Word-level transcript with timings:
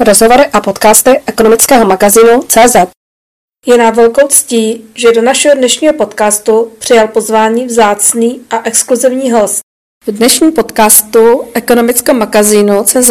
Rozhovory 0.00 0.46
a 0.52 0.60
podcasty 0.60 1.20
ekonomického 1.26 1.86
magazínu 1.86 2.42
CZ. 2.42 2.76
Je 3.66 3.78
nám 3.78 3.94
velkou 3.94 4.28
ctí, 4.28 4.84
že 4.94 5.12
do 5.12 5.22
našeho 5.22 5.54
dnešního 5.54 5.94
podcastu 5.94 6.72
přijal 6.78 7.08
pozvání 7.08 7.66
vzácný 7.66 8.40
a 8.50 8.60
exkluzivní 8.64 9.30
host. 9.30 9.60
V 10.06 10.12
dnešním 10.12 10.52
podcastu 10.52 11.42
ekonomického 11.54 12.18
magazínu 12.18 12.84
CZ 12.84 13.10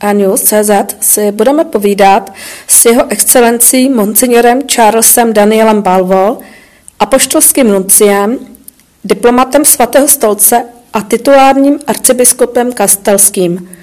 a 0.00 0.12
News 0.12 0.42
CZ 0.42 0.70
si 1.00 1.32
budeme 1.32 1.64
povídat 1.64 2.32
s 2.68 2.84
jeho 2.84 3.10
excelencí 3.10 3.88
monsignorem 3.88 4.60
Charlesem 4.74 5.32
Danielem 5.32 5.82
Balvo, 5.82 6.38
apoštolským 6.98 7.68
nunciem, 7.68 8.38
diplomatem 9.04 9.64
svatého 9.64 10.08
stolce 10.08 10.64
a 10.92 11.00
titulárním 11.00 11.78
arcibiskupem 11.86 12.72
kastelským. 12.72 13.77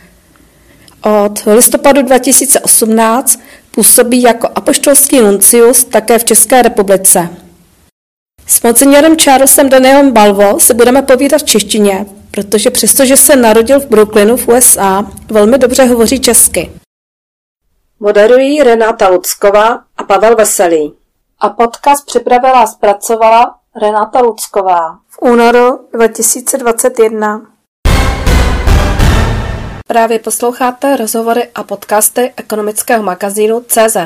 Od 1.06 1.46
listopadu 1.46 2.02
2018 2.02 3.40
působí 3.72 4.22
jako 4.22 4.50
apoštolský 4.56 5.22
nuncius 5.22 5.84
také 5.84 6.20
v 6.20 6.24
České 6.24 6.62
republice. 6.62 7.30
S 8.48 8.62
monsignorem 8.62 9.18
Charlesem 9.18 9.70
Danielem 9.70 10.12
Balvo 10.12 10.60
se 10.60 10.74
budeme 10.74 11.02
povídat 11.02 11.42
v 11.42 11.46
češtině, 11.46 12.06
protože 12.32 12.70
přestože 12.70 13.18
se 13.18 13.36
narodil 13.36 13.80
v 13.80 13.86
Brooklynu 13.86 14.38
v 14.38 14.48
USA, 14.48 15.12
velmi 15.32 15.58
dobře 15.58 15.86
hovoří 15.86 16.20
česky. 16.20 16.72
Moderují 18.00 18.64
Renáta 18.64 19.08
Lucková 19.08 19.84
a 19.98 20.04
Pavel 20.04 20.36
Veselý. 20.36 20.94
A 21.40 21.50
podcast 21.50 22.06
připravila 22.06 22.62
a 22.62 22.68
zpracovala 22.68 23.56
Renáta 23.82 24.22
Lucková 24.22 25.00
v 25.10 25.18
únoru 25.22 25.88
2021. 25.94 27.55
Právě 29.88 30.20
posloucháte 30.20 30.98
rozhovory 30.98 31.44
a 31.56 31.64
podcasty 31.64 32.32
ekonomického 32.38 33.04
magazínu 33.04 33.64
CZ. 33.68 33.98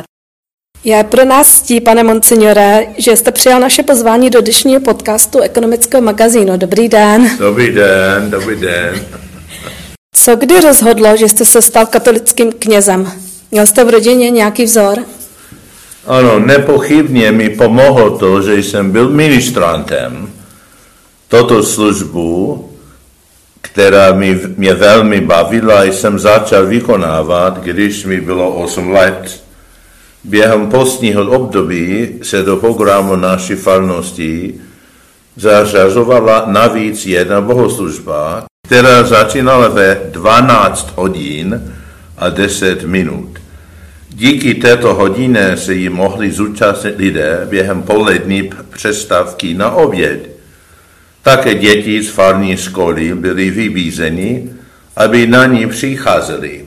Je 0.83 1.03
pro 1.03 1.25
nás 1.25 1.61
ctí, 1.61 1.81
pane 1.81 2.03
Monsignore, 2.03 2.87
že 2.97 3.15
jste 3.15 3.31
přijal 3.31 3.59
naše 3.59 3.83
pozvání 3.83 4.29
do 4.29 4.41
dnešního 4.41 4.81
podcastu 4.81 5.39
ekonomického 5.39 6.03
magazínu. 6.03 6.57
Dobrý 6.57 6.89
den. 6.89 7.37
Dobrý 7.37 7.71
den, 7.71 8.31
dobrý 8.31 8.59
den. 8.59 9.05
Co 10.15 10.35
kdy 10.35 10.61
rozhodlo, 10.61 11.17
že 11.17 11.29
jste 11.29 11.45
se 11.45 11.61
stal 11.61 11.85
katolickým 11.85 12.51
knězem? 12.51 13.11
Měl 13.51 13.65
jste 13.65 13.83
v 13.83 13.89
rodině 13.89 14.29
nějaký 14.29 14.63
vzor? 14.63 14.97
Ano, 16.05 16.39
nepochybně 16.39 17.31
mi 17.31 17.49
pomohlo 17.49 18.17
to, 18.17 18.41
že 18.41 18.63
jsem 18.63 18.91
byl 18.91 19.09
ministrantem. 19.09 20.33
Toto 21.27 21.63
službu, 21.63 22.68
která 23.61 24.13
mi, 24.13 24.39
mě 24.57 24.73
velmi 24.73 25.21
bavila, 25.21 25.83
jsem 25.83 26.19
začal 26.19 26.65
vykonávat, 26.65 27.63
když 27.63 28.05
mi 28.05 28.21
bylo 28.21 28.55
8 28.55 28.91
let. 28.91 29.43
Během 30.23 30.67
postního 30.67 31.31
období 31.31 32.09
se 32.23 32.43
do 32.43 32.57
programu 32.57 33.15
naší 33.15 33.55
farnosti 33.55 34.53
zařazovala 35.35 36.43
navíc 36.47 37.05
jedna 37.05 37.41
bohoslužba, 37.41 38.43
která 38.67 39.03
začínala 39.03 39.67
ve 39.67 40.01
12 40.11 40.93
hodin 40.95 41.73
a 42.17 42.29
10 42.29 42.83
minut. 42.83 43.39
Díky 44.09 44.53
této 44.53 44.93
hodině 44.93 45.57
se 45.57 45.73
jí 45.73 45.89
mohli 45.89 46.31
zúčastnit 46.31 46.97
lidé 46.97 47.47
během 47.49 47.83
polední 47.83 48.49
přestávky 48.69 49.53
na 49.53 49.71
oběd. 49.71 50.28
Také 51.23 51.53
děti 51.55 52.03
z 52.03 52.09
farní 52.09 52.57
školy 52.57 53.15
byly 53.15 53.49
vybízeni, 53.49 54.49
aby 54.95 55.27
na 55.27 55.45
ní 55.45 55.67
přicházeli, 55.67 56.65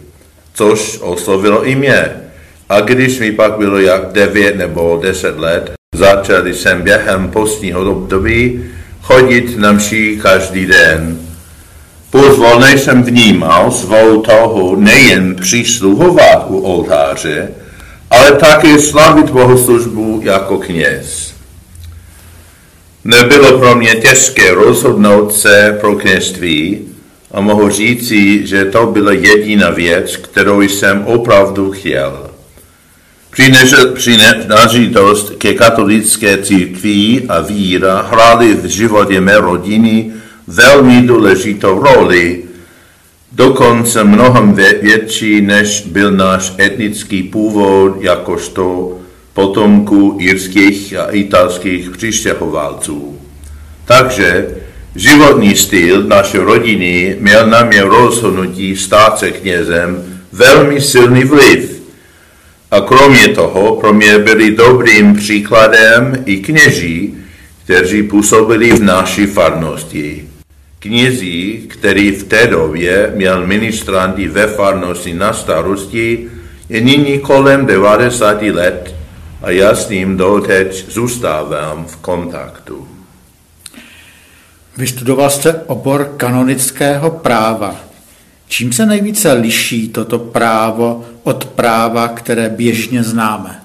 což 0.54 0.98
oslovilo 1.00 1.66
i 1.66 1.74
mě. 1.74 2.10
A 2.68 2.80
když 2.80 3.18
mi 3.18 3.32
pak 3.32 3.56
bylo 3.56 3.78
jak 3.78 4.12
9 4.12 4.56
nebo 4.56 5.00
10 5.02 5.38
let, 5.38 5.72
začali 5.94 6.54
jsem 6.54 6.82
během 6.82 7.28
postního 7.28 7.90
období 7.90 8.64
chodit 9.02 9.58
na 9.58 9.72
mši 9.72 10.18
každý 10.22 10.66
den. 10.66 11.18
Pozvolně 12.10 12.78
jsem 12.78 13.02
vnímal 13.02 13.70
svou 13.70 14.22
touhu 14.22 14.76
nejen 14.76 15.36
přisluhovat 15.36 16.46
u 16.48 16.58
oltáře, 16.58 17.48
ale 18.10 18.32
také 18.32 18.78
slavit 18.78 19.30
bohoslužbu 19.30 20.20
jako 20.24 20.58
kněz. 20.58 21.31
Nebylo 23.04 23.58
pro 23.58 23.76
mě 23.76 23.94
těžké 23.94 24.54
rozhodnout 24.54 25.34
se 25.34 25.78
pro 25.80 25.96
kněžství 25.96 26.78
a 27.30 27.40
mohu 27.40 27.68
říci, 27.68 28.46
že 28.46 28.64
to 28.64 28.86
byla 28.86 29.12
jediná 29.12 29.70
věc, 29.70 30.16
kterou 30.16 30.62
jsem 30.62 31.04
opravdu 31.06 31.70
chtěl. 31.70 32.30
Přinážitost 33.94 35.32
ke 35.38 35.54
katolické 35.54 36.38
církvi 36.38 37.22
a 37.28 37.40
víra 37.40 38.02
hrály 38.02 38.54
v 38.54 38.64
životě 38.64 39.20
mé 39.20 39.38
rodiny 39.40 40.12
velmi 40.46 41.02
důležitou 41.02 41.82
roli, 41.82 42.44
dokonce 43.32 44.04
mnohem 44.04 44.52
větší, 44.82 45.40
než 45.40 45.80
byl 45.86 46.10
náš 46.10 46.52
etnický 46.58 47.22
původ, 47.22 48.02
jakožto 48.02 48.98
potomků 49.34 50.16
jirských 50.20 50.96
a 50.96 51.10
italských 51.10 51.90
přistěhovalců. 51.90 53.20
Takže 53.84 54.48
životní 54.96 55.56
styl 55.56 56.02
naší 56.02 56.38
rodiny 56.38 57.16
měl 57.20 57.46
na 57.46 57.64
mě 57.64 57.82
rozhodnutí 57.82 58.76
stát 58.76 59.18
se 59.18 59.30
knězem 59.30 60.20
velmi 60.32 60.80
silný 60.80 61.24
vliv. 61.24 61.82
A 62.70 62.80
kromě 62.80 63.28
toho 63.28 63.76
pro 63.76 63.92
mě 63.92 64.18
byli 64.18 64.50
dobrým 64.50 65.16
příkladem 65.16 66.22
i 66.26 66.36
kněží, 66.36 67.14
kteří 67.64 68.02
působili 68.02 68.72
v 68.72 68.82
naší 68.82 69.26
farnosti. 69.26 70.24
Knězí, 70.78 71.64
který 71.68 72.10
v 72.10 72.24
té 72.24 72.46
době 72.46 73.12
měl 73.14 73.46
ministranty 73.46 74.28
ve 74.28 74.46
farnosti 74.46 75.14
na 75.14 75.32
starosti, 75.32 76.28
je 76.68 76.80
nyní 76.80 77.18
kolem 77.18 77.66
90 77.66 78.42
let 78.42 78.94
a 79.42 79.50
já 79.50 79.74
s 79.74 79.88
ním 79.88 80.16
doteď 80.16 80.90
zůstávám 80.90 81.84
v 81.84 81.96
kontaktu. 81.96 82.88
Vystudoval 84.76 85.30
jste 85.30 85.54
obor 85.66 86.14
kanonického 86.16 87.10
práva. 87.10 87.76
Čím 88.48 88.72
se 88.72 88.86
nejvíce 88.86 89.32
liší 89.32 89.88
toto 89.88 90.18
právo 90.18 91.04
od 91.22 91.44
práva, 91.44 92.08
které 92.08 92.48
běžně 92.48 93.02
známe? 93.02 93.62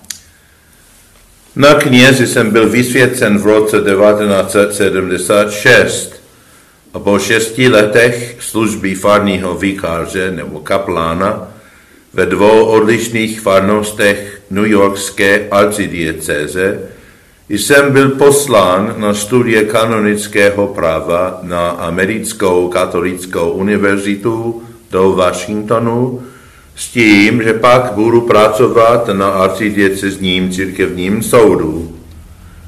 Na 1.55 1.73
knězi 1.73 2.27
jsem 2.27 2.51
byl 2.51 2.69
vysvěcen 2.69 3.37
v 3.37 3.45
roce 3.45 3.77
1976 3.77 6.21
a 6.93 6.99
po 6.99 7.19
šesti 7.19 7.69
letech 7.69 8.37
služby 8.39 8.95
farního 8.95 9.55
vikáře 9.55 10.31
nebo 10.31 10.59
kaplána 10.59 11.47
ve 12.13 12.25
dvou 12.25 12.65
odlišných 12.65 13.41
farnostech 13.41 14.36
New 14.49 14.65
Yorkské 14.65 15.47
arcidiecéze 15.51 16.79
jsem 17.49 17.91
byl 17.91 18.09
poslán 18.09 18.95
na 18.97 19.13
studie 19.13 19.63
kanonického 19.63 20.67
práva 20.67 21.39
na 21.41 21.69
americkou 21.69 22.67
katolickou 22.67 23.49
univerzitu 23.49 24.63
do 24.91 25.11
Washingtonu 25.11 26.21
s 26.75 26.87
tím, 26.87 27.43
že 27.43 27.53
pak 27.53 27.91
budu 27.91 28.21
pracovat 28.21 29.09
na 29.13 29.29
arcidiecezním 29.29 30.51
církevním 30.51 31.23
soudu. 31.23 31.95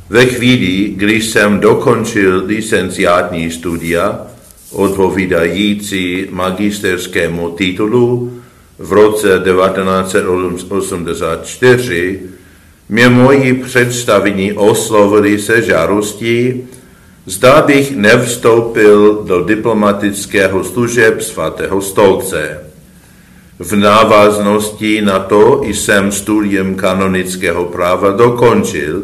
Ve 0.10 0.26
chvíli, 0.26 0.94
když 0.96 1.26
jsem 1.26 1.60
dokončil 1.60 2.44
licenciátní 2.46 3.52
studia, 3.52 4.28
odpovídající 4.72 6.28
magisterskému 6.32 7.50
titulu, 7.50 8.39
v 8.80 8.94
roce 8.94 9.28
1984 9.28 12.20
mě 12.90 13.10
moji 13.10 13.54
představení 13.54 14.54
oslovili 14.54 15.40
se 15.40 15.62
žádostí, 15.62 16.68
zda 17.26 17.62
bych 17.62 17.96
nevstoupil 17.96 19.24
do 19.28 19.44
diplomatického 19.44 20.64
služeb 20.64 21.22
svatého 21.22 21.82
stolce. 21.82 22.60
V 23.60 23.76
návaznosti 23.76 25.02
na 25.02 25.20
to 25.20 25.62
jsem 25.64 26.12
studiem 26.12 26.76
kanonického 26.76 27.66
práva 27.66 28.12
dokončil 28.12 29.04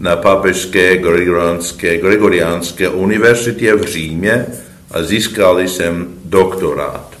na 0.00 0.16
Papežské 0.16 0.96
Gregoriánské, 0.96 1.98
Gregoriánské 1.98 2.88
univerzitě 2.88 3.74
v 3.74 3.82
Římě 3.82 4.46
a 4.90 5.02
získal 5.02 5.60
jsem 5.60 6.06
doktorát. 6.24 7.15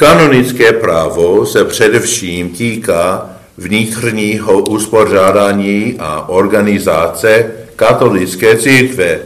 Kanonické 0.00 0.72
právo 0.72 1.46
se 1.46 1.64
především 1.64 2.48
týká 2.48 3.30
vnitřního 3.58 4.62
uspořádání 4.62 5.94
a 5.98 6.28
organizace 6.28 7.50
katolické 7.76 8.56
církve 8.56 9.18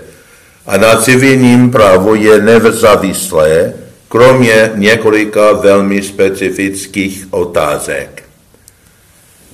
a 0.66 0.76
na 0.76 0.96
civilním 0.96 1.70
právu 1.70 2.14
je 2.14 2.40
nezávislé, 2.40 3.72
kromě 4.08 4.70
několika 4.74 5.52
velmi 5.52 6.02
specifických 6.02 7.26
otázek. 7.30 8.22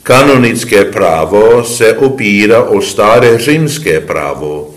Kanonické 0.02 0.84
právo 0.84 1.64
se 1.64 1.96
opírá 1.96 2.62
o 2.62 2.80
staré 2.80 3.38
římské 3.38 4.00
právo 4.00 4.74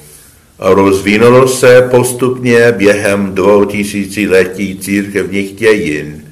a 0.59 0.73
rozvinulo 0.73 1.47
se 1.47 1.87
postupně 1.91 2.71
během 2.71 3.35
dvou 3.35 3.65
tisíciletí 3.65 4.79
církevních 4.79 5.53
dějin. 5.53 6.22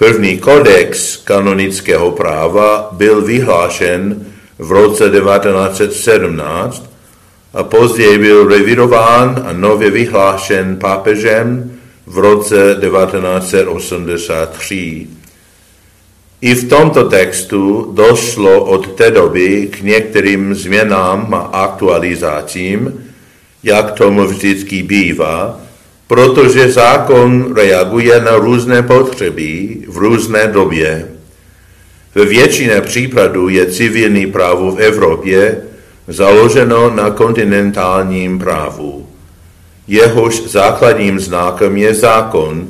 První 0.00 0.38
kodex 0.38 1.16
kanonického 1.16 2.10
práva 2.10 2.88
byl 2.92 3.22
vyhlášen 3.22 4.26
v 4.58 4.72
roce 4.72 5.10
1917 5.10 6.90
a 7.54 7.62
později 7.62 8.18
byl 8.18 8.48
revidován 8.48 9.42
a 9.46 9.52
nově 9.52 9.90
vyhlášen 9.90 10.76
papežem 10.76 11.72
v 12.06 12.18
roce 12.18 12.76
1983. 12.80 15.06
I 16.40 16.54
v 16.54 16.68
tomto 16.68 17.08
textu 17.08 17.92
došlo 17.94 18.64
od 18.64 18.92
té 18.92 19.10
doby 19.10 19.68
k 19.72 19.80
některým 19.80 20.54
změnám 20.54 21.34
a 21.34 21.38
aktualizacím, 21.38 23.04
jak 23.62 23.92
tomu 23.92 24.24
vždycky 24.24 24.82
bývá, 24.82 25.60
protože 26.10 26.72
zákon 26.72 27.54
reaguje 27.54 28.20
na 28.20 28.36
různé 28.36 28.82
potřeby 28.82 29.76
v 29.88 29.96
různé 29.96 30.46
době. 30.46 31.08
Ve 32.14 32.24
většině 32.24 32.80
případů 32.80 33.48
je 33.48 33.66
civilní 33.66 34.26
právo 34.26 34.72
v 34.72 34.80
Evropě 34.80 35.58
založeno 36.08 36.90
na 36.90 37.10
kontinentálním 37.10 38.38
právu. 38.38 39.06
Jehož 39.88 40.42
základním 40.42 41.20
znakem 41.20 41.76
je 41.76 41.94
zákon, 41.94 42.68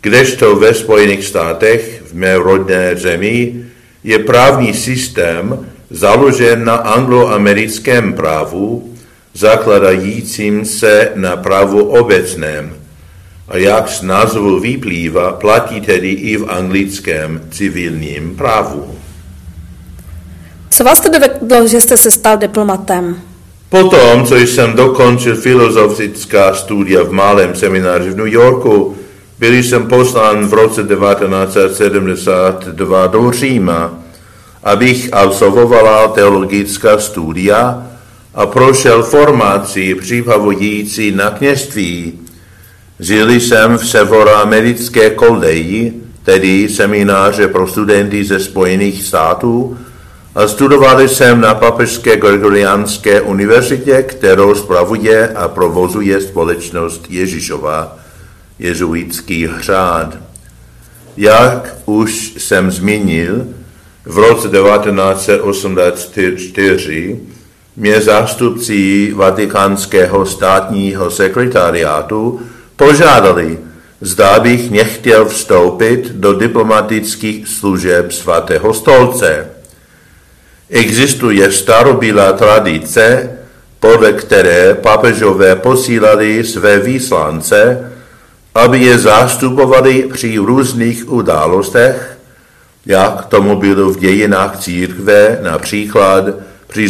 kdežto 0.00 0.56
ve 0.56 0.74
Spojených 0.74 1.24
státech, 1.24 2.02
v 2.06 2.14
mé 2.14 2.36
rodné 2.36 2.96
zemi, 2.96 3.64
je 4.04 4.18
právní 4.18 4.74
systém 4.74 5.66
založen 5.90 6.64
na 6.64 6.74
angloamerickém 6.74 8.12
právu, 8.12 8.95
zakladajícím 9.36 10.64
se 10.64 11.12
na 11.14 11.36
právu 11.36 11.84
obecném. 11.84 12.74
A 13.48 13.56
jak 13.56 13.88
z 13.88 14.02
názvu 14.02 14.60
vyplývá, 14.60 15.32
platí 15.32 15.80
tedy 15.80 16.10
i 16.10 16.36
v 16.36 16.50
anglickém 16.50 17.40
civilním 17.50 18.36
právu. 18.36 18.94
Co 20.70 20.84
vás 20.84 21.00
tedy 21.00 21.18
vedlo, 21.18 21.68
že 21.68 21.80
jste 21.80 21.96
se 21.96 22.10
stal 22.10 22.36
diplomatem? 22.36 23.16
Potom, 23.68 24.26
co 24.26 24.36
jsem 24.36 24.72
dokončil 24.72 25.36
filozofická 25.36 26.54
studia 26.54 27.02
v 27.02 27.12
malém 27.12 27.54
semináři 27.54 28.10
v 28.10 28.16
New 28.16 28.26
Yorku, 28.26 28.96
byl 29.38 29.54
jsem 29.54 29.86
poslán 29.86 30.46
v 30.46 30.54
roce 30.54 30.82
1972 30.82 33.06
do 33.06 33.30
Říma, 33.30 33.94
abych 34.64 35.08
absolvoval 35.12 36.08
teologická 36.08 36.98
studia 36.98 37.86
a 38.36 38.46
prošel 38.46 39.02
formaci 39.02 39.94
připravující 39.94 41.10
na 41.10 41.30
kněství. 41.30 42.18
Žil 43.00 43.30
jsem 43.30 43.78
v 43.78 43.88
severoamerické 43.88 45.10
koleji, 45.10 45.92
tedy 46.24 46.68
semináře 46.68 47.48
pro 47.48 47.68
studenty 47.68 48.24
ze 48.24 48.40
Spojených 48.40 49.04
států, 49.04 49.78
a 50.34 50.48
studoval 50.48 51.08
jsem 51.08 51.40
na 51.40 51.54
Papežské 51.54 52.16
Gregoriánské 52.16 53.20
univerzitě, 53.20 54.02
kterou 54.02 54.54
spravuje 54.54 55.28
a 55.28 55.48
provozuje 55.48 56.20
společnost 56.20 57.06
Ježíšova, 57.08 57.96
jezuitský 58.58 59.46
hřád. 59.46 60.16
Jak 61.16 61.76
už 61.84 62.32
jsem 62.38 62.70
zmínil, 62.70 63.46
v 64.04 64.18
roce 64.18 64.48
1984 64.48 67.20
mě 67.76 68.00
zástupci 68.00 69.12
Vatikánského 69.14 70.26
státního 70.26 71.10
sekretariátu 71.10 72.40
požádali, 72.76 73.58
zda 74.00 74.40
bych 74.40 74.70
nechtěl 74.70 75.24
vstoupit 75.24 76.10
do 76.10 76.32
diplomatických 76.32 77.48
služeb 77.48 78.12
svatého 78.12 78.74
stolce. 78.74 79.46
Existuje 80.70 81.52
starobylá 81.52 82.32
tradice, 82.32 83.30
podle 83.80 84.12
které 84.12 84.74
papežové 84.74 85.56
posílali 85.56 86.44
své 86.44 86.78
výslance, 86.78 87.90
aby 88.54 88.78
je 88.78 88.98
zastupovali 88.98 90.08
při 90.12 90.38
různých 90.38 91.12
událostech, 91.12 92.18
jak 92.86 93.26
tomu 93.26 93.56
bylo 93.56 93.90
v 93.90 93.98
dějinách 93.98 94.60
církve, 94.60 95.38
například 95.42 96.24
při 96.66 96.88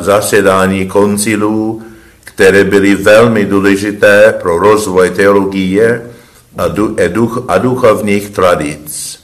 zasedání 0.00 0.86
koncilů, 0.86 1.82
které 2.24 2.64
byly 2.64 2.94
velmi 2.94 3.44
důležité 3.44 4.34
pro 4.42 4.58
rozvoj 4.58 5.10
teologie 5.10 6.10
a, 6.58 6.68
duch, 7.08 7.44
a 7.48 7.58
duchovních 7.58 8.30
tradic. 8.30 9.18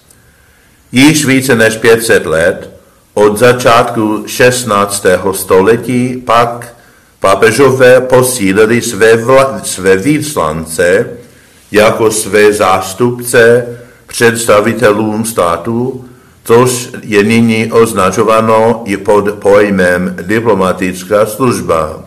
Již 0.92 1.24
více 1.24 1.54
než 1.54 1.76
500 1.76 2.26
let 2.26 2.70
od 3.14 3.38
začátku 3.38 4.24
16. 4.26 5.06
století 5.32 6.22
pak 6.26 6.74
papežové 7.20 8.00
posílili 8.00 8.82
své, 8.82 9.16
vla, 9.16 9.60
své 9.64 9.96
výslance 9.96 11.10
jako 11.72 12.10
své 12.10 12.52
zástupce 12.52 13.66
představitelům 14.06 15.24
státu 15.24 16.04
což 16.44 16.88
je 17.02 17.22
nyní 17.22 17.72
označováno 17.72 18.82
i 18.86 18.96
pod 18.96 19.34
pojmem 19.34 20.16
diplomatická 20.22 21.26
služba. 21.26 22.04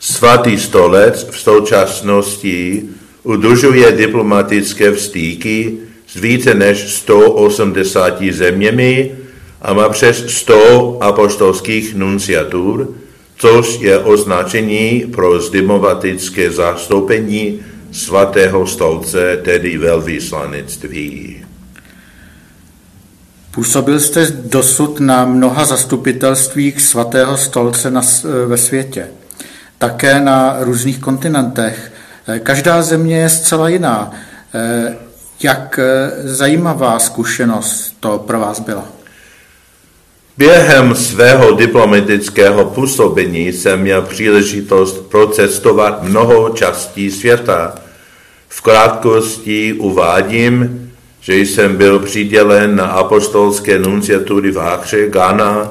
Svatý 0.00 0.58
stolec 0.58 1.26
v 1.30 1.38
současnosti 1.38 2.82
udržuje 3.22 3.92
diplomatické 3.92 4.92
vztýky 4.92 5.78
s 6.06 6.14
více 6.16 6.54
než 6.54 6.94
180 6.94 8.22
zeměmi 8.30 9.12
a 9.62 9.72
má 9.72 9.88
přes 9.88 10.24
100 10.26 10.98
apostolských 11.00 11.94
nunciatur, 11.94 12.94
což 13.36 13.80
je 13.80 13.98
označení 13.98 15.06
pro 15.14 15.38
diplomatické 15.50 16.50
zastoupení 16.50 17.60
svatého 17.92 18.66
stolce, 18.66 19.40
tedy 19.44 19.78
velvyslanectví. 19.78 21.47
Působil 23.58 24.00
jste 24.00 24.26
dosud 24.44 25.00
na 25.00 25.24
mnoha 25.24 25.64
zastupitelstvích 25.64 26.80
svatého 26.82 27.36
stolce 27.36 27.90
na, 27.90 28.02
ve 28.46 28.56
světě, 28.56 29.06
také 29.78 30.20
na 30.20 30.56
různých 30.60 30.98
kontinentech. 30.98 31.92
Každá 32.42 32.82
země 32.82 33.18
je 33.18 33.28
zcela 33.28 33.68
jiná. 33.68 34.10
Jak 35.42 35.80
zajímavá 36.24 36.98
zkušenost 36.98 37.96
to 38.00 38.18
pro 38.18 38.40
vás 38.40 38.60
byla? 38.60 38.84
Během 40.36 40.94
svého 40.94 41.52
diplomatického 41.52 42.64
působení 42.64 43.52
jsem 43.52 43.80
měl 43.80 44.02
příležitost 44.02 44.98
procestovat 45.10 46.02
mnoho 46.02 46.50
částí 46.50 47.10
světa. 47.10 47.74
V 48.48 48.60
krátkosti 48.60 49.72
uvádím, 49.72 50.87
že 51.20 51.36
jsem 51.36 51.76
byl 51.76 51.98
přidělen 51.98 52.76
na 52.76 52.84
apostolské 52.84 53.78
nunciatury 53.78 54.50
v 54.50 54.60
Akře, 54.60 55.08
Ghana. 55.08 55.68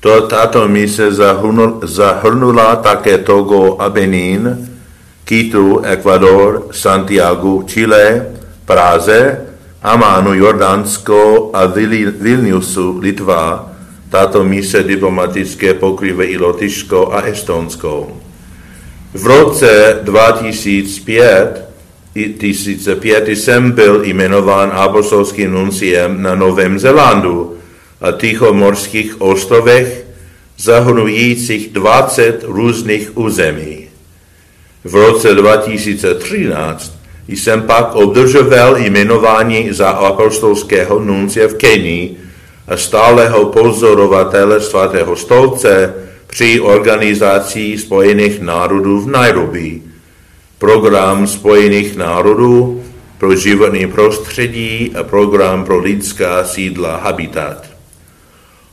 To, 0.00 0.20
tato 0.20 0.68
mise 0.68 1.12
zahrnula 1.82 2.76
také 2.76 3.18
Togo 3.18 3.76
a 3.78 3.90
Benin, 3.90 4.68
Kitu, 5.24 5.80
Ekvador, 5.80 6.66
Santiago, 6.70 7.62
Chile, 7.62 8.26
Praze, 8.64 9.46
Amánu, 9.82 10.34
Jordánsko 10.34 11.50
a 11.52 11.66
Vilniusu, 12.20 12.98
Litva. 12.98 13.72
Tato 14.10 14.44
mise 14.44 14.82
diplomatické 14.82 15.74
pokrývá 15.74 16.24
i 16.24 16.36
Lotyšsko 16.36 17.14
a 17.14 17.20
Estonsko. 17.20 18.08
V 19.14 19.26
roce 19.26 19.98
2005 20.02 21.65
2005 22.16 23.28
jsem 23.28 23.70
byl 23.70 24.04
jmenován 24.04 24.70
apostolským 24.74 25.52
nunciem 25.52 26.22
na 26.22 26.34
Novém 26.34 26.78
Zelandu 26.78 27.56
a 28.00 28.12
Tichomorských 28.12 29.20
ostrovech, 29.20 30.06
zahrnujících 30.58 31.68
20 31.72 32.44
různých 32.44 33.16
území. 33.16 33.88
V 34.84 34.94
roce 34.94 35.34
2013 35.34 36.98
jsem 37.28 37.62
pak 37.62 37.94
obdržoval 37.94 38.76
jmenování 38.76 39.72
za 39.72 39.88
apostolského 39.88 40.98
nuncie 40.98 41.48
v 41.48 41.54
Kenii 41.54 42.16
a 42.68 42.76
stáleho 42.76 43.44
pozorovatele 43.44 44.60
svatého 44.60 45.16
stolce 45.16 45.94
při 46.26 46.60
organizaci 46.60 47.78
Spojených 47.78 48.40
národů 48.40 49.00
v 49.00 49.08
Nairobi 49.08 49.85
program 50.58 51.26
Spojených 51.26 51.96
národů 51.96 52.82
pro 53.18 53.36
životní 53.36 53.86
prostředí 53.86 54.92
a 54.98 55.02
program 55.02 55.64
pro 55.64 55.78
lidská 55.78 56.44
sídla 56.44 56.96
Habitat. 56.96 57.64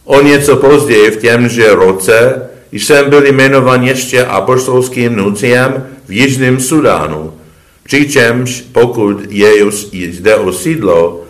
O 0.05 0.21
něco 0.21 0.57
později 0.57 1.11
v 1.11 1.17
těmže 1.17 1.75
roce 1.75 2.49
jsem 2.71 3.09
byl 3.09 3.25
jmenován 3.25 3.83
ještě 3.83 4.25
apostolským 4.25 5.15
nuciem 5.15 5.87
v 6.07 6.11
Jižním 6.11 6.59
Sudánu, 6.59 7.33
přičemž 7.83 8.63
pokud 8.71 9.17
je 9.29 9.71
zde 10.11 10.35
o 10.35 10.53
sídlo, 10.53 11.23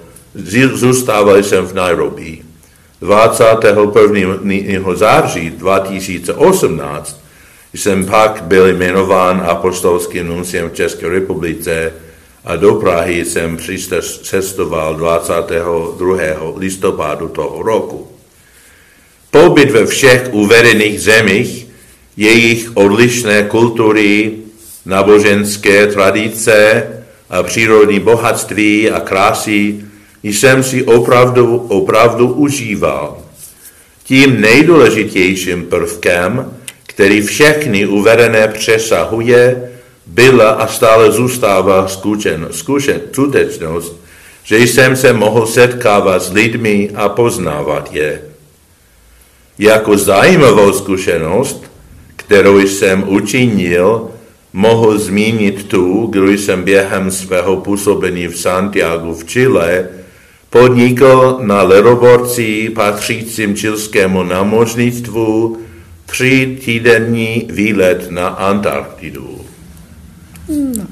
zůstával 0.73 1.43
jsem 1.43 1.65
v 1.65 1.73
Nairobi. 1.73 2.39
21. 3.01 4.95
září 4.95 5.49
2018 5.49 7.22
jsem 7.73 8.05
pak 8.05 8.43
byl 8.43 8.67
jmenován 8.67 9.43
apostolským 9.47 10.27
nunciem 10.27 10.69
v 10.69 10.73
České 10.73 11.09
republice 11.09 11.93
a 12.45 12.55
do 12.55 12.75
Prahy 12.75 13.25
jsem 13.25 13.57
přicestoval 13.57 14.95
22. 14.95 16.17
listopadu 16.55 17.27
toho 17.27 17.63
roku. 17.63 18.07
Pobyt 19.31 19.71
ve 19.71 19.85
všech 19.85 20.29
uvedených 20.31 21.01
zemích, 21.01 21.67
jejich 22.17 22.71
odlišné 22.73 23.43
kultury, 23.43 24.31
náboženské 24.85 25.87
tradice 25.87 26.87
a 27.29 27.43
přírodní 27.43 27.99
bohatství 27.99 28.91
a 28.91 28.99
krásy 28.99 29.85
jsem 30.23 30.63
si 30.63 30.83
opravdu, 30.83 31.57
opravdu 31.57 32.33
užíval. 32.33 33.17
Tím 34.03 34.41
nejdůležitějším 34.41 35.65
prvkem, 35.65 36.53
který 36.93 37.21
všechny 37.21 37.85
uvedené 37.85 38.47
přesahuje, 38.47 39.69
byla 40.05 40.49
a 40.49 40.67
stále 40.67 41.11
zůstává 41.11 41.87
zkušen, 41.87 42.47
zkušen, 42.51 43.01
skutečnost, 43.11 43.95
že 44.43 44.57
jsem 44.57 44.95
se 44.95 45.13
mohl 45.13 45.45
setkávat 45.45 46.21
s 46.21 46.31
lidmi 46.31 46.89
a 46.95 47.09
poznávat 47.09 47.93
je. 47.93 48.21
Jako 49.59 49.97
zajímavou 49.97 50.73
zkušenost, 50.73 51.63
kterou 52.15 52.59
jsem 52.59 53.03
učinil, 53.07 54.09
mohl 54.53 54.99
zmínit 54.99 55.67
tu, 55.67 56.05
kdy 56.05 56.37
jsem 56.37 56.63
během 56.63 57.11
svého 57.11 57.57
působení 57.57 58.27
v 58.27 58.37
Santiago 58.37 59.13
v 59.13 59.23
Chile 59.25 59.89
podnikl 60.49 61.39
na 61.41 61.63
leroborci 61.63 62.69
patřícím 62.69 63.55
čilskému 63.55 64.23
námořnictvu 64.23 65.57
tři 66.13 66.59
týdenní 66.65 67.47
výlet 67.49 68.11
na 68.11 68.27
Antarktidu. 68.27 69.45
No. 70.49 70.85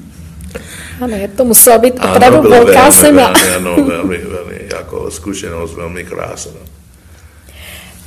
Ano, 1.00 1.16
to 1.36 1.44
musela 1.44 1.78
být 1.78 1.94
opravdu 1.94 2.38
ano, 2.38 2.50
velká 2.50 2.90
zima. 2.90 3.34
Ano, 3.56 3.84
velmi, 3.84 4.18
velmi, 4.18 4.60
jako 4.74 5.10
zkušenost 5.10 5.74
velmi 5.74 6.04
krásná. 6.04 6.60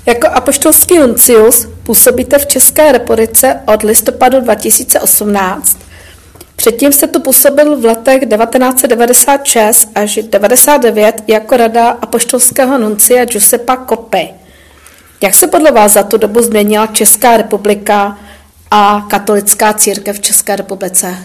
Jako 0.06 0.28
apoštolský 0.28 0.98
nuncius 0.98 1.68
působíte 1.84 2.40
v 2.40 2.46
České 2.46 2.92
republice 2.92 3.60
od 3.74 3.84
listopadu 3.84 4.40
2018. 4.40 5.78
Předtím 6.56 6.92
jste 6.92 7.08
tu 7.08 7.20
působil 7.20 7.78
v 7.78 7.86
letech 7.86 8.22
1996 8.22 9.90
až 9.96 10.10
1999 10.14 11.24
jako 11.28 11.58
rada 11.58 11.90
apoštolského 11.90 12.78
nuncia 12.78 13.26
Giuseppa 13.26 13.76
Kopy. 13.76 14.45
Jak 15.22 15.36
se 15.36 15.48
podle 15.48 15.72
vás 15.72 15.94
za 15.94 16.04
tu 16.04 16.18
dobu 16.18 16.42
změnila 16.42 16.88
Česká 16.88 17.38
republika 17.38 18.18
a 18.72 19.08
katolická 19.10 19.74
církev 19.74 20.18
v 20.18 20.22
České 20.22 20.56
republice? 20.56 21.18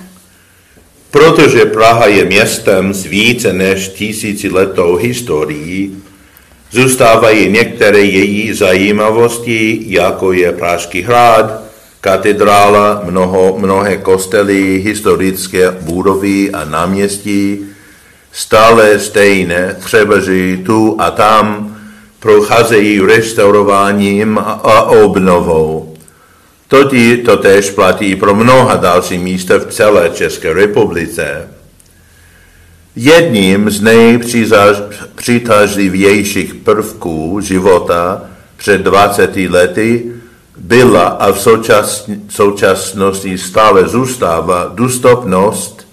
Protože 1.10 1.64
Praha 1.64 2.06
je 2.06 2.24
městem 2.24 2.94
s 2.94 3.04
více 3.04 3.52
než 3.52 3.88
tisíciletou 3.88 4.96
historií, 4.96 6.02
Zůstávají 6.72 7.50
některé 7.50 8.00
její 8.00 8.52
zajímavosti, 8.52 9.80
jako 9.86 10.32
je 10.32 10.52
Pražský 10.52 11.02
hrad, 11.02 11.62
katedrála, 12.00 13.02
mnoho, 13.04 13.58
mnohé 13.58 13.96
kostely, 13.96 14.80
historické 14.84 15.70
budovy 15.70 16.50
a 16.50 16.64
náměstí, 16.64 17.58
stále 18.32 18.98
stejné, 18.98 19.76
třeba 19.80 20.14
tu 20.66 20.96
a 20.98 21.10
tam 21.10 21.76
procházejí 22.20 23.00
restaurováním 23.00 24.38
a 24.38 24.82
obnovou. 24.82 25.96
Totí 26.68 27.16
to 27.16 27.36
tež 27.36 27.70
platí 27.70 28.16
pro 28.16 28.34
mnoha 28.34 28.76
další 28.76 29.18
místa 29.18 29.58
v 29.58 29.66
celé 29.66 30.10
České 30.10 30.52
republice. 30.52 31.48
Jedním 32.96 33.70
z 33.70 33.80
nejpřitažlivějších 33.80 36.54
prvků 36.54 37.40
života 37.40 38.22
před 38.56 38.80
20 38.80 39.36
lety 39.36 40.12
byla 40.56 41.02
a 41.02 41.32
v 41.32 41.40
současnosti 42.28 43.38
stále 43.38 43.88
zůstává 43.88 44.70
dostupnost 44.74 45.86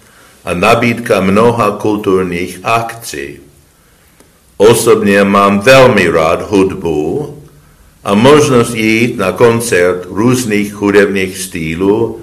a 0.44 0.54
nabídka 0.54 1.20
mnoha 1.20 1.70
kulturních 1.70 2.60
akcí. 2.62 3.47
Osobně 4.58 5.24
mám 5.24 5.60
velmi 5.60 6.08
rád 6.08 6.50
hudbu 6.50 7.34
a 8.04 8.14
možnost 8.14 8.74
jít 8.74 9.16
na 9.16 9.32
koncert 9.32 10.06
různých 10.10 10.74
hudebních 10.74 11.38
stylů 11.38 12.18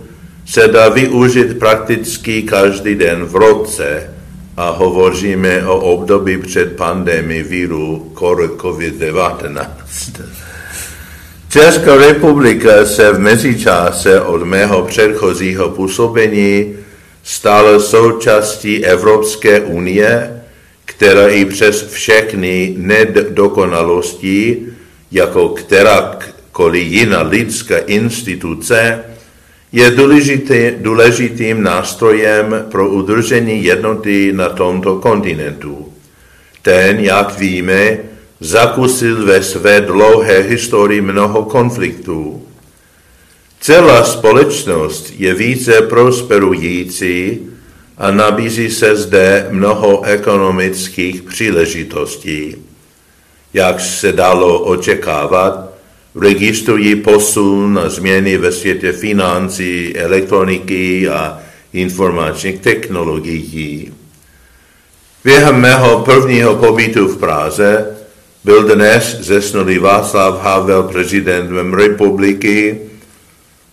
se 0.46 0.68
dá 0.68 0.90
využít 0.90 1.60
prakticky 1.60 2.44
každý 2.44 2.96
den 2.96 3.26
v 3.26 3.36
roce 3.36 4.14
a 4.58 4.70
hovoříme 4.70 5.68
o 5.68 5.80
období 5.80 6.38
před 6.38 6.76
pandemii 6.76 7.44
víru 7.44 8.12
COVID-19. 8.16 9.68
Česká 11.50 11.96
republika 11.96 12.86
se 12.86 13.12
v 13.12 13.20
mezičase 13.20 14.22
od 14.22 14.44
mého 14.44 14.84
předchozího 14.84 15.70
působení 15.70 16.76
stala 17.24 17.80
součástí 17.80 18.86
Evropské 18.86 19.62
unie, 19.62 20.35
která 20.86 21.28
i 21.28 21.46
přes 21.46 21.88
všechny 21.88 22.74
nedokonalosti, 22.78 24.66
jako 25.12 25.50
kterákoliv 25.50 26.88
jiná 26.88 27.22
lidská 27.22 27.78
instituce, 27.78 29.04
je 29.72 29.92
důležitý, 29.92 30.72
důležitým 30.78 31.64
nástrojem 31.64 32.66
pro 32.72 32.90
udržení 32.90 33.64
jednoty 33.64 34.34
na 34.34 34.50
tomto 34.50 34.96
kontinentu. 34.96 35.94
Ten, 36.62 37.00
jak 37.00 37.40
víme, 37.40 37.98
zakusil 38.40 39.26
ve 39.26 39.44
své 39.44 39.82
dlouhé 39.82 40.42
historii 40.42 41.02
mnoho 41.02 41.44
konfliktů. 41.44 42.44
Celá 43.60 44.04
společnost 44.04 45.14
je 45.18 45.34
více 45.34 45.82
prosperující 45.82 47.40
a 47.98 48.12
nabízí 48.12 48.70
se 48.70 48.96
zde 48.96 49.48
mnoho 49.50 50.04
ekonomických 50.04 51.24
příležitostí. 51.24 52.56
Jak 53.54 53.80
se 53.80 54.12
dalo 54.12 54.60
očekávat, 54.60 55.70
registrují 56.16 56.96
posun 56.96 57.80
a 57.86 57.90
změny 57.90 58.38
ve 58.38 58.52
světě 58.52 58.92
financí, 58.92 59.98
elektroniky 59.98 61.10
a 61.10 61.40
informačních 61.74 62.60
technologií. 62.60 63.94
Během 65.24 65.56
mého 65.56 66.00
prvního 66.00 66.56
pobytu 66.56 67.08
v 67.08 67.18
Praze 67.18 67.96
byl 68.44 68.64
dnes 68.64 69.18
zesnulý 69.20 69.78
Václav 69.78 70.42
Havel 70.42 70.84
prezidentem 70.84 71.74
republiky 71.74 72.80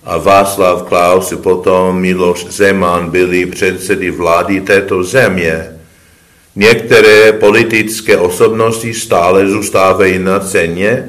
a 0.04 0.18
Václav 0.18 0.82
Klaus 0.82 1.32
a 1.32 1.36
potom 1.36 2.00
Miloš 2.00 2.46
Zeman 2.46 3.10
byli 3.10 3.46
předsedy 3.46 4.10
vlády 4.10 4.60
této 4.60 5.04
země. 5.04 5.66
Některé 6.56 7.32
politické 7.32 8.16
osobnosti 8.16 8.94
stále 8.94 9.48
zůstávají 9.48 10.18
na 10.18 10.40
ceně, 10.40 11.08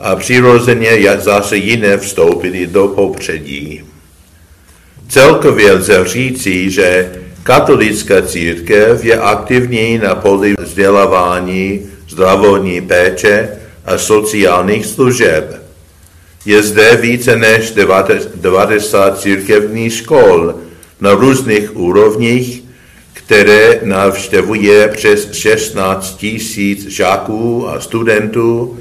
a 0.00 0.16
přirozeně 0.16 1.16
zase 1.18 1.56
jiné 1.56 1.98
vstoupili 1.98 2.66
do 2.66 2.88
popředí. 2.88 3.84
Celkově 5.08 5.72
lze 5.72 6.04
říci, 6.04 6.70
že 6.70 7.12
katolická 7.42 8.22
církev 8.22 9.04
je 9.04 9.20
aktivní 9.20 9.98
na 9.98 10.14
poli 10.14 10.54
vzdělávání, 10.58 11.80
zdravotní 12.08 12.80
péče 12.80 13.48
a 13.84 13.98
sociálních 13.98 14.86
služeb. 14.86 15.63
Je 16.46 16.62
zde 16.62 16.96
více 16.96 17.36
než 17.36 17.72
90 18.34 19.20
církevních 19.20 19.92
škol 19.92 20.54
na 21.00 21.12
různých 21.12 21.76
úrovních, 21.76 22.62
které 23.12 23.80
navštěvuje 23.82 24.88
přes 24.88 25.32
16 25.32 26.16
tisíc 26.16 26.86
žáků 26.88 27.68
a 27.68 27.80
studentů 27.80 28.78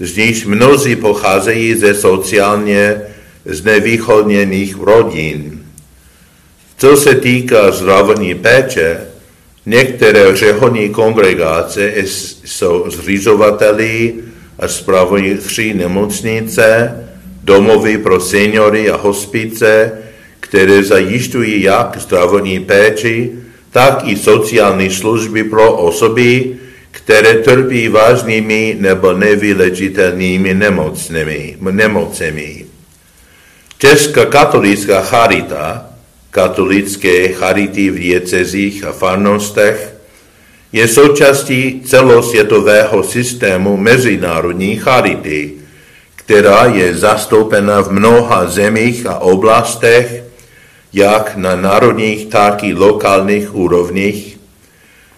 z 0.00 0.16
níž 0.16 0.44
mnozí 0.46 0.96
pocházejí 0.96 1.74
ze 1.74 1.94
sociálně 1.94 3.02
znevýchodněných 3.44 4.76
rodin. 4.76 5.62
Co 6.78 6.96
se 6.96 7.14
týká 7.14 7.70
zdravotní 7.70 8.34
péče, 8.34 9.00
Některé 9.66 10.36
řeholní 10.36 10.88
kongregace 10.88 11.92
jsou 12.44 12.90
zřizovateli 12.90 14.14
a 14.60 14.68
spravují 14.68 15.34
tři 15.34 15.74
nemocnice, 15.74 16.94
domovy 17.44 17.98
pro 17.98 18.20
seniory 18.20 18.90
a 18.90 18.96
hospice, 18.96 19.92
které 20.40 20.82
zajišťují 20.82 21.62
jak 21.62 21.96
zdravotní 22.00 22.60
péči, 22.60 23.32
tak 23.70 24.02
i 24.04 24.16
sociální 24.16 24.90
služby 24.90 25.44
pro 25.44 25.72
osoby, 25.72 26.56
které 26.90 27.34
trpí 27.34 27.88
vážnými 27.88 28.76
nebo 28.80 29.12
nevylečitelnými 29.12 30.54
nemocnými, 30.54 31.56
nemocemi. 31.60 32.66
Česká 33.78 34.26
katolická 34.26 35.00
charita, 35.00 35.90
katolické 36.30 37.28
charity 37.28 37.90
v 37.90 37.98
diecezích 37.98 38.84
a 38.84 38.92
farnostech, 38.92 39.89
je 40.72 40.88
součástí 40.88 41.82
celosvětového 41.84 43.02
systému 43.02 43.76
mezinárodní 43.76 44.76
charity, 44.76 45.52
která 46.16 46.64
je 46.64 46.94
zastoupena 46.94 47.80
v 47.80 47.90
mnoha 47.90 48.46
zemích 48.46 49.06
a 49.06 49.18
oblastech, 49.18 50.24
jak 50.92 51.36
na 51.36 51.56
národních, 51.56 52.26
tak 52.26 52.64
i 52.64 52.74
lokálních 52.74 53.54
úrovních. 53.54 54.38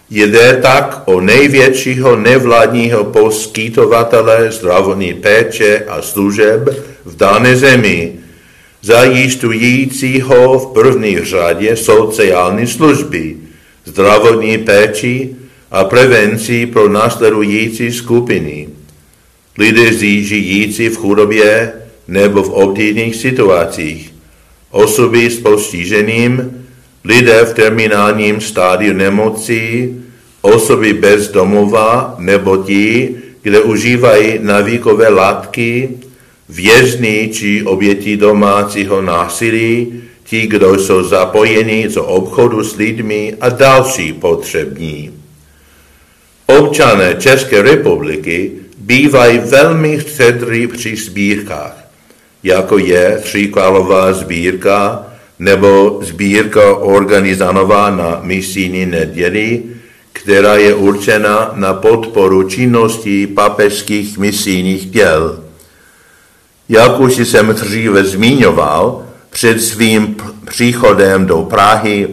Jde 0.09 0.59
tak 0.61 1.01
o 1.05 1.21
největšího 1.21 2.15
nevládního 2.15 3.03
poskytovatele 3.03 4.51
zdravotní 4.51 5.13
péče 5.13 5.85
a 5.87 6.01
služeb 6.01 6.69
v 7.05 7.15
dané 7.15 7.55
zemi, 7.55 8.13
zajišťujícího 8.81 10.59
v 10.59 10.73
první 10.73 11.19
řadě 11.19 11.75
sociální 11.75 12.67
služby, 12.67 13.37
zdravotní 13.85 14.57
péči 14.57 15.35
a 15.73 15.83
prevenci 15.83 16.65
pro 16.65 16.89
následující 16.89 17.91
skupiny. 17.91 18.69
Lidé 19.57 19.93
žijící 20.23 20.89
v 20.89 20.97
chudobě 20.97 21.73
nebo 22.07 22.43
v 22.43 22.49
obtížných 22.49 23.15
situacích, 23.15 24.13
osoby 24.71 25.29
s 25.29 25.39
postižením, 25.39 26.65
lidé 27.03 27.45
v 27.45 27.53
terminálním 27.53 28.41
stádiu 28.41 28.93
nemocí, 28.93 29.95
osoby 30.41 30.93
bez 30.93 31.27
domova 31.31 32.15
nebo 32.19 32.57
ti, 32.57 33.15
kde 33.41 33.61
užívají 33.61 34.39
návykové 34.41 35.09
látky, 35.09 35.89
vězni 36.49 37.29
či 37.33 37.63
oběti 37.63 38.17
domácího 38.17 39.01
násilí, 39.01 40.01
ti, 40.23 40.47
kdo 40.47 40.79
jsou 40.79 41.03
zapojeni 41.03 41.87
do 41.95 42.05
obchodu 42.05 42.63
s 42.63 42.75
lidmi 42.75 43.35
a 43.41 43.49
další 43.49 44.13
potřební. 44.13 45.22
Občané 46.45 47.15
České 47.19 47.61
republiky 47.61 48.51
bývají 48.77 49.39
velmi 49.39 49.99
štědrý 49.99 50.67
při 50.67 50.95
sbírkách, 50.95 51.77
jako 52.43 52.77
je 52.77 53.19
Tříkrálová 53.23 54.13
sbírka 54.13 55.05
nebo 55.39 55.99
sbírka 56.03 56.75
organizovaná 56.75 57.95
na 57.95 58.19
misijní 58.21 58.85
neděli, 58.85 59.63
která 60.13 60.55
je 60.55 60.73
určena 60.73 61.51
na 61.55 61.73
podporu 61.73 62.49
činnosti 62.49 63.27
papežských 63.27 64.17
misijních 64.17 64.85
děl. 64.85 65.43
Jak 66.69 66.99
už 66.99 67.15
jsem 67.15 67.47
dříve 67.47 68.03
zmiňoval, 68.03 69.05
před 69.29 69.61
svým 69.61 70.15
příchodem 70.49 71.25
do 71.25 71.41
Prahy 71.41 72.07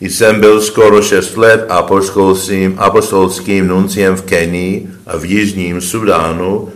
jsem 0.00 0.40
byl 0.40 0.60
skoro 0.60 1.02
šest 1.02 1.36
let 1.36 1.66
apostolským, 1.68 2.74
apostolským 2.78 3.66
nunciem 3.66 4.16
v 4.16 4.22
Kenii 4.22 4.88
a 5.06 5.16
v 5.16 5.24
Jižním 5.24 5.80
Sudánu 5.80 6.68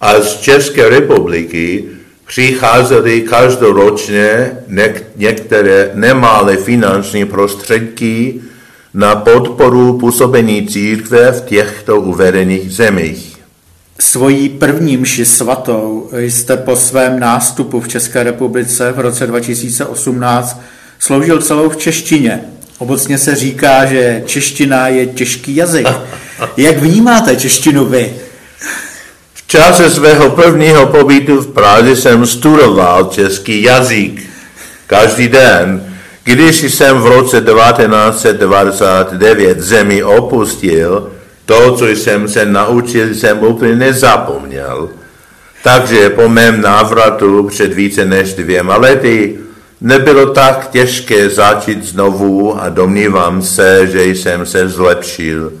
a 0.00 0.20
z 0.20 0.40
České 0.40 0.88
republiky 0.88 1.84
přicházely 2.26 3.20
každoročně 3.20 4.50
některé 5.16 5.90
nemalé 5.94 6.56
finanční 6.56 7.24
prostředky 7.24 8.40
na 8.94 9.16
podporu 9.16 9.98
působení 9.98 10.66
církve 10.66 11.32
v 11.32 11.40
těchto 11.40 12.00
uvedených 12.00 12.72
zemích. 12.72 13.36
Svojí 14.00 14.48
první 14.48 14.96
mši 14.96 15.24
svatou 15.24 16.10
jste 16.12 16.56
po 16.56 16.76
svém 16.76 17.20
nástupu 17.20 17.80
v 17.80 17.88
České 17.88 18.22
republice 18.22 18.92
v 18.92 19.00
roce 19.00 19.26
2018 19.26 20.60
sloužil 20.98 21.42
celou 21.42 21.68
v 21.68 21.76
češtině. 21.76 22.44
Obecně 22.80 23.18
se 23.18 23.34
říká, 23.34 23.84
že 23.84 24.22
čeština 24.26 24.88
je 24.88 25.06
těžký 25.06 25.56
jazyk. 25.56 25.88
Jak 26.56 26.78
vnímáte 26.78 27.36
češtinu 27.36 27.84
vy? 27.84 28.12
V 29.34 29.46
čase 29.46 29.90
svého 29.90 30.30
prvního 30.30 30.86
pobytu 30.86 31.36
v 31.36 31.52
Praze 31.52 31.96
jsem 31.96 32.26
studoval 32.26 33.04
český 33.04 33.62
jazyk. 33.62 34.22
Každý 34.86 35.28
den, 35.28 35.94
když 36.24 36.60
jsem 36.60 36.98
v 36.98 37.06
roce 37.06 37.40
1999 37.40 39.60
zemi 39.60 40.02
opustil, 40.02 41.10
to, 41.44 41.76
co 41.76 41.86
jsem 41.86 42.28
se 42.28 42.46
naučil, 42.46 43.14
jsem 43.14 43.38
úplně 43.38 43.76
nezapomněl. 43.76 44.88
Takže 45.62 46.10
po 46.10 46.28
mém 46.28 46.60
návratu 46.60 47.48
před 47.48 47.72
více 47.72 48.04
než 48.04 48.34
dvěma 48.34 48.76
lety 48.76 49.38
nebylo 49.80 50.26
tak 50.26 50.70
těžké 50.70 51.30
začít 51.30 51.84
znovu 51.84 52.62
a 52.62 52.68
domnívám 52.68 53.42
se, 53.42 53.86
že 53.86 54.04
jsem 54.04 54.46
se 54.46 54.68
zlepšil. 54.68 55.52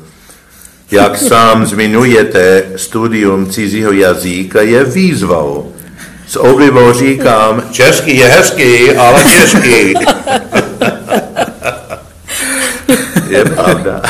Jak 0.90 1.18
sám 1.28 1.66
zmiňujete, 1.66 2.64
studium 2.76 3.50
cizího 3.50 3.92
jazyka 3.92 4.62
je 4.62 4.84
výzvou. 4.84 5.72
S 6.26 6.36
oblibou 6.36 6.92
říkám, 6.92 7.62
český 7.70 8.16
je 8.16 8.26
hezký, 8.26 8.90
ale 8.90 9.24
těžký. 9.24 9.94
je 13.30 13.44
pravda. 13.44 14.02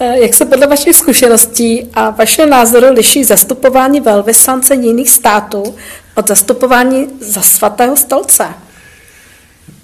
Eh, 0.00 0.18
jak 0.18 0.34
se 0.34 0.44
podle 0.44 0.66
vašich 0.66 0.96
zkušeností 0.96 1.86
a 1.94 2.10
vašeho 2.10 2.48
názoru 2.48 2.86
liší 2.92 3.24
zastupování 3.24 4.00
velvyslance 4.00 4.74
jiných 4.74 5.10
států 5.10 5.74
od 6.16 6.28
zastupování 6.28 7.06
za 7.20 7.40
svatého 7.40 7.96
stolce? 7.96 8.44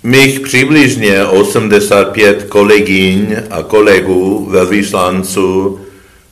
Mých 0.03 0.41
přibližně 0.41 1.25
85 1.25 2.45
kolegyň 2.45 3.37
a 3.51 3.63
kolegů 3.63 4.47
velvyslanců 4.51 5.81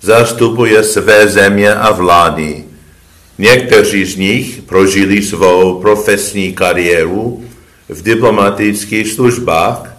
zastupuje 0.00 0.82
své 0.82 1.28
země 1.28 1.74
a 1.74 1.92
vlády. 1.92 2.64
Někteří 3.38 4.04
z 4.04 4.16
nich 4.16 4.62
prožili 4.62 5.22
svou 5.22 5.80
profesní 5.80 6.52
kariéru 6.52 7.44
v 7.88 8.02
diplomatických 8.02 9.12
službách 9.12 9.90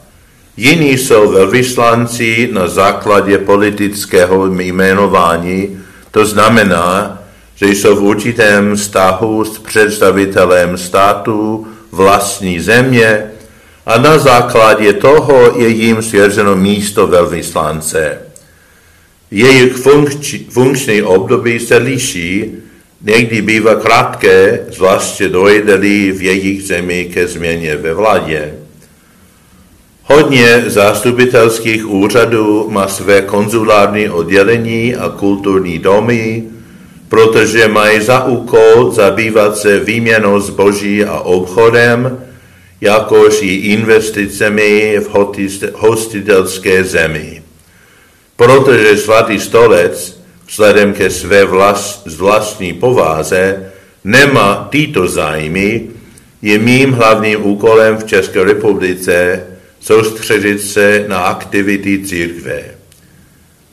Jiní 0.57 0.97
jsou 0.97 1.31
velvyslanci 1.31 2.49
na 2.51 2.67
základě 2.67 3.37
politického 3.37 4.45
jmenování, 4.45 5.79
to 6.11 6.25
znamená, 6.25 7.20
že 7.61 7.67
jsou 7.67 7.95
v 7.95 8.03
určitém 8.03 8.75
vztahu 8.75 9.45
s 9.45 9.59
představitelem 9.59 10.77
státu 10.77 11.67
vlastní 11.91 12.59
země 12.59 13.23
a 13.85 13.97
na 13.97 14.17
základě 14.17 14.93
toho 14.93 15.53
je 15.57 15.67
jim 15.67 16.01
svěřeno 16.01 16.55
místo 16.55 17.07
velvyslance. 17.07 18.17
Jejich 19.31 19.73
funkční, 20.49 21.01
období 21.01 21.59
se 21.59 21.77
liší, 21.77 22.51
někdy 23.01 23.41
bývá 23.41 23.75
krátké, 23.75 24.59
zvláště 24.71 25.29
dojde 25.29 25.77
v 25.77 26.21
jejich 26.21 26.63
zemi 26.63 27.09
ke 27.13 27.27
změně 27.27 27.75
ve 27.75 27.93
vládě. 27.93 28.53
Hodně 30.03 30.63
zastupitelských 30.67 31.89
úřadů 31.89 32.67
má 32.69 32.87
své 32.87 33.21
konzulární 33.21 34.09
oddělení 34.09 34.95
a 34.95 35.09
kulturní 35.09 35.79
domy, 35.79 36.43
protože 37.11 37.67
mají 37.67 38.01
za 38.01 38.25
úkol 38.25 38.91
zabývat 38.91 39.57
se 39.57 39.79
výměnou 39.79 40.39
zboží 40.39 41.05
a 41.05 41.19
obchodem, 41.19 42.23
jakož 42.81 43.41
i 43.41 43.55
investicemi 43.55 44.99
v 44.99 45.09
hostitelské 45.73 46.83
zemi. 46.83 47.43
Protože 48.35 48.97
svatý 48.97 49.39
stolec 49.39 50.21
vzhledem 50.47 50.93
ke 50.93 51.09
své 51.09 51.45
vlast, 51.45 52.07
vlastní 52.17 52.73
pováze 52.73 53.71
nemá 54.03 54.67
tyto 54.71 55.07
zájmy, 55.07 55.87
je 56.41 56.59
mým 56.59 56.91
hlavním 56.91 57.45
úkolem 57.45 57.97
v 57.97 58.03
České 58.03 58.43
republice 58.43 59.43
soustředit 59.79 60.59
se 60.59 61.05
na 61.07 61.19
aktivity 61.19 62.03
církve. 62.05 62.80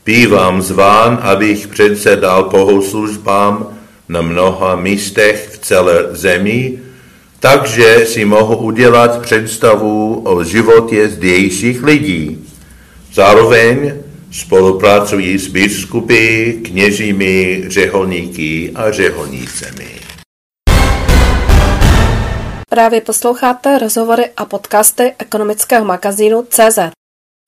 Bývám 0.09 0.61
zván, 0.61 1.19
abych 1.21 1.67
předsedal 1.67 2.49
bohoslužbám 2.49 3.77
na 4.09 4.21
mnoha 4.21 4.75
místech 4.75 5.49
v 5.51 5.57
celé 5.57 6.15
zemi, 6.15 6.79
takže 7.39 8.05
si 8.05 8.25
mohu 8.25 8.57
udělat 8.57 9.21
představu 9.21 10.21
o 10.25 10.43
životě 10.43 11.09
zdejších 11.09 11.83
lidí. 11.83 12.47
Zároveň 13.13 13.93
spolupracují 14.31 15.37
s 15.37 15.47
biskupy, 15.47 16.53
kněžími, 16.65 17.63
řeholníky 17.67 18.71
a 18.75 18.91
řeholnícemi. 18.91 19.89
Právě 22.69 23.01
posloucháte 23.01 23.77
rozhovory 23.77 24.25
a 24.37 24.45
podcasty 24.45 25.13
ekonomického 25.19 25.85
magazínu 25.85 26.45
CZ. 26.49 26.98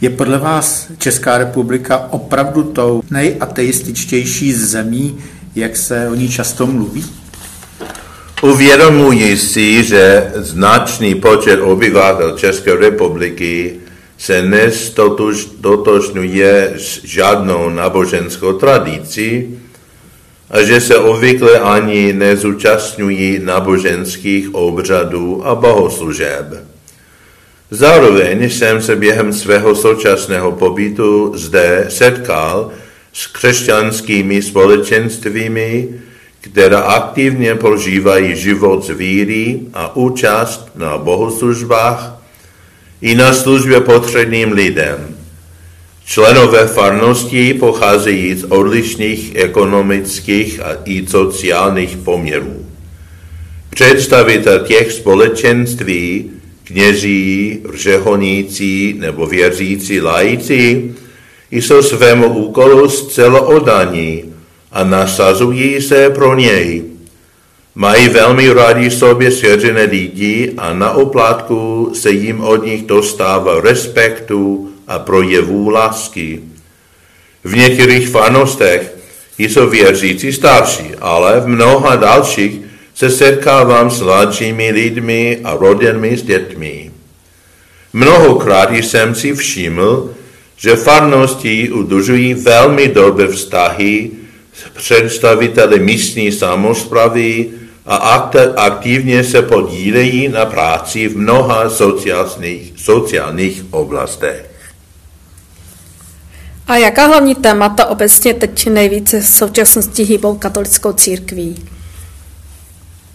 Je 0.01 0.09
podle 0.09 0.37
vás 0.37 0.87
Česká 0.97 1.37
republika 1.37 2.07
opravdu 2.09 2.63
tou 2.63 3.03
nejateističtější 3.11 4.53
zemí, 4.53 5.17
jak 5.55 5.75
se 5.75 6.07
o 6.11 6.15
ní 6.15 6.29
často 6.29 6.67
mluví? 6.67 7.05
Uvědomuji 8.41 9.37
si, 9.37 9.83
že 9.83 10.31
značný 10.35 11.15
počet 11.15 11.61
obyvatel 11.61 12.37
České 12.37 12.75
republiky 12.75 13.73
se 14.17 14.41
nestotožňuje 14.41 16.73
s 16.77 17.03
žádnou 17.03 17.69
náboženskou 17.69 18.53
tradicí 18.53 19.59
a 20.49 20.61
že 20.61 20.81
se 20.81 20.97
obvykle 20.97 21.59
ani 21.59 22.13
nezúčastňují 22.13 23.39
náboženských 23.43 24.55
obřadů 24.55 25.47
a 25.47 25.55
bohoslužeb. 25.55 26.70
Zároveň 27.73 28.49
jsem 28.49 28.81
se 28.81 28.95
během 28.95 29.33
svého 29.33 29.75
současného 29.75 30.51
pobytu 30.51 31.31
zde 31.35 31.85
setkal 31.89 32.71
s 33.13 33.27
křesťanskými 33.27 34.41
společenstvími, 34.41 35.87
která 36.41 36.79
aktivně 36.79 37.55
prožívají 37.55 38.35
život 38.35 38.85
z 38.85 38.89
víry 38.89 39.59
a 39.73 39.95
účast 39.95 40.71
na 40.75 40.97
bohoslužbách 40.97 42.21
i 43.01 43.15
na 43.15 43.33
službě 43.33 43.81
potřebným 43.81 44.51
lidem. 44.51 45.15
Členové 46.05 46.67
farnosti 46.67 47.53
pocházejí 47.53 48.35
z 48.35 48.43
odlišných 48.43 49.35
ekonomických 49.35 50.59
a 50.59 50.77
i 50.85 51.07
sociálních 51.07 51.97
poměrů. 51.97 52.65
Představitel 53.69 54.59
těch 54.59 54.91
společenství, 54.91 56.31
kněží, 56.71 57.59
řehonící 57.73 58.95
nebo 58.99 59.25
věřící 59.25 60.01
lajci, 60.01 60.91
jsou 61.51 61.81
svému 61.81 62.27
úkolu 62.27 62.89
zcela 62.89 63.41
odaní 63.41 64.23
a 64.71 64.83
nasazují 64.83 65.81
se 65.81 66.09
pro 66.09 66.35
něj. 66.35 66.83
Mají 67.75 68.09
velmi 68.09 68.53
rádi 68.53 68.91
sobě 68.91 69.31
svěřené 69.31 69.83
lidi 69.83 70.53
a 70.57 70.73
na 70.73 70.91
oplátku 70.91 71.91
se 71.93 72.11
jim 72.11 72.41
od 72.41 72.65
nich 72.65 72.83
dostává 72.83 73.61
respektu 73.61 74.69
a 74.87 74.99
projevů 74.99 75.69
lásky. 75.69 76.39
V 77.43 77.55
některých 77.55 78.09
farnostech 78.09 78.95
jsou 79.37 79.69
věřící 79.69 80.33
starší, 80.33 80.95
ale 81.01 81.39
v 81.39 81.47
mnoha 81.47 81.95
dalších 81.95 82.60
se 83.01 83.09
setkávám 83.09 83.91
s 83.91 84.01
mladšími 84.01 84.71
lidmi 84.71 85.39
a 85.43 85.55
rodinami 85.55 86.17
s 86.17 86.23
dětmi. 86.23 86.91
Mnohokrát 87.93 88.71
jsem 88.71 89.15
si 89.15 89.33
všiml, 89.33 90.09
že 90.57 90.75
farnosti 90.75 91.71
udržují 91.71 92.33
velmi 92.33 92.87
dobré 92.87 93.27
vztahy 93.27 94.11
s 94.53 94.69
představiteli 94.77 95.79
místní 95.79 96.31
samozpravy 96.31 97.49
a 97.85 97.95
aktivně 98.55 99.23
se 99.23 99.41
podílejí 99.41 100.27
na 100.29 100.45
práci 100.45 101.07
v 101.07 101.17
mnoha 101.17 101.69
sociálních, 101.69 102.73
sociálních 102.77 103.63
oblastech. 103.71 104.45
A 106.67 106.77
jaká 106.77 107.05
hlavní 107.05 107.35
témata 107.35 107.85
obecně 107.85 108.33
teď 108.33 108.67
nejvíce 108.67 109.19
v 109.19 109.27
současnosti 109.27 110.03
hýbou 110.03 110.37
katolickou 110.37 110.93
církví? 110.93 111.80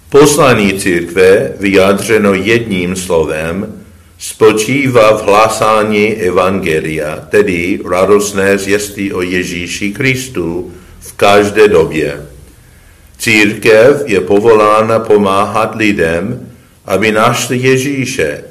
Poslání 0.09 0.73
církve, 0.73 1.53
vyjádřeno 1.61 2.35
jedním 2.35 2.97
slovem, 2.97 3.83
spočívá 4.19 5.17
v 5.17 5.23
hlásání 5.23 6.15
Evangelia, 6.15 7.17
tedy 7.31 7.81
radostné 7.91 8.59
zvěstí 8.59 9.13
o 9.13 9.23
Ježíši 9.23 9.93
Kristu 9.93 10.73
v 11.01 11.13
každé 11.13 11.69
době. 11.69 12.27
Církev 13.19 14.03
je 14.07 14.21
povolána 14.21 14.99
pomáhat 14.99 15.75
lidem, 15.75 16.49
aby 16.85 17.13
našli 17.13 17.59
Ježíše, 17.59 18.45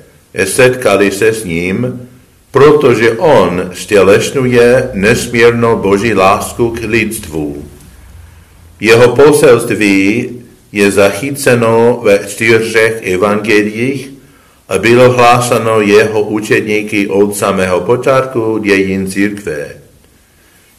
setkali 0.46 1.12
se 1.12 1.28
s 1.28 1.44
ním 1.44 2.08
protože 2.56 3.12
on 3.12 3.70
stělesňuje 3.74 4.90
nesmírnou 4.94 5.78
boží 5.78 6.14
lásku 6.14 6.70
k 6.70 6.80
lidstvu. 6.84 7.66
Jeho 8.80 9.16
poselství 9.16 10.30
je 10.76 10.92
zachyceno 10.92 12.00
ve 12.04 12.20
čtyřech 12.28 13.08
evangeliích 13.14 14.12
a 14.70 14.78
bylo 14.78 15.12
hlásano 15.12 15.82
jeho 15.82 16.22
učedníky 16.22 17.08
od 17.08 17.36
samého 17.36 17.82
počátku 17.82 18.58
dějin 18.58 19.12
církve. 19.12 19.68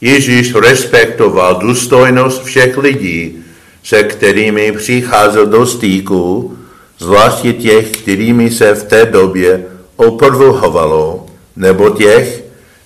Ježíš 0.01 0.55
respektoval 0.55 1.55
důstojnost 1.55 2.43
všech 2.43 2.77
lidí, 2.77 3.37
se 3.83 4.03
kterými 4.03 4.71
přicházel 4.71 5.45
do 5.45 5.65
styku, 5.65 6.57
zvláště 6.99 7.53
těch, 7.53 7.97
kterými 7.97 8.51
se 8.51 8.73
v 8.73 8.83
té 8.83 9.05
době 9.05 9.65
oprvuhovalo, 9.95 11.25
nebo 11.55 11.89
těch, 11.89 12.43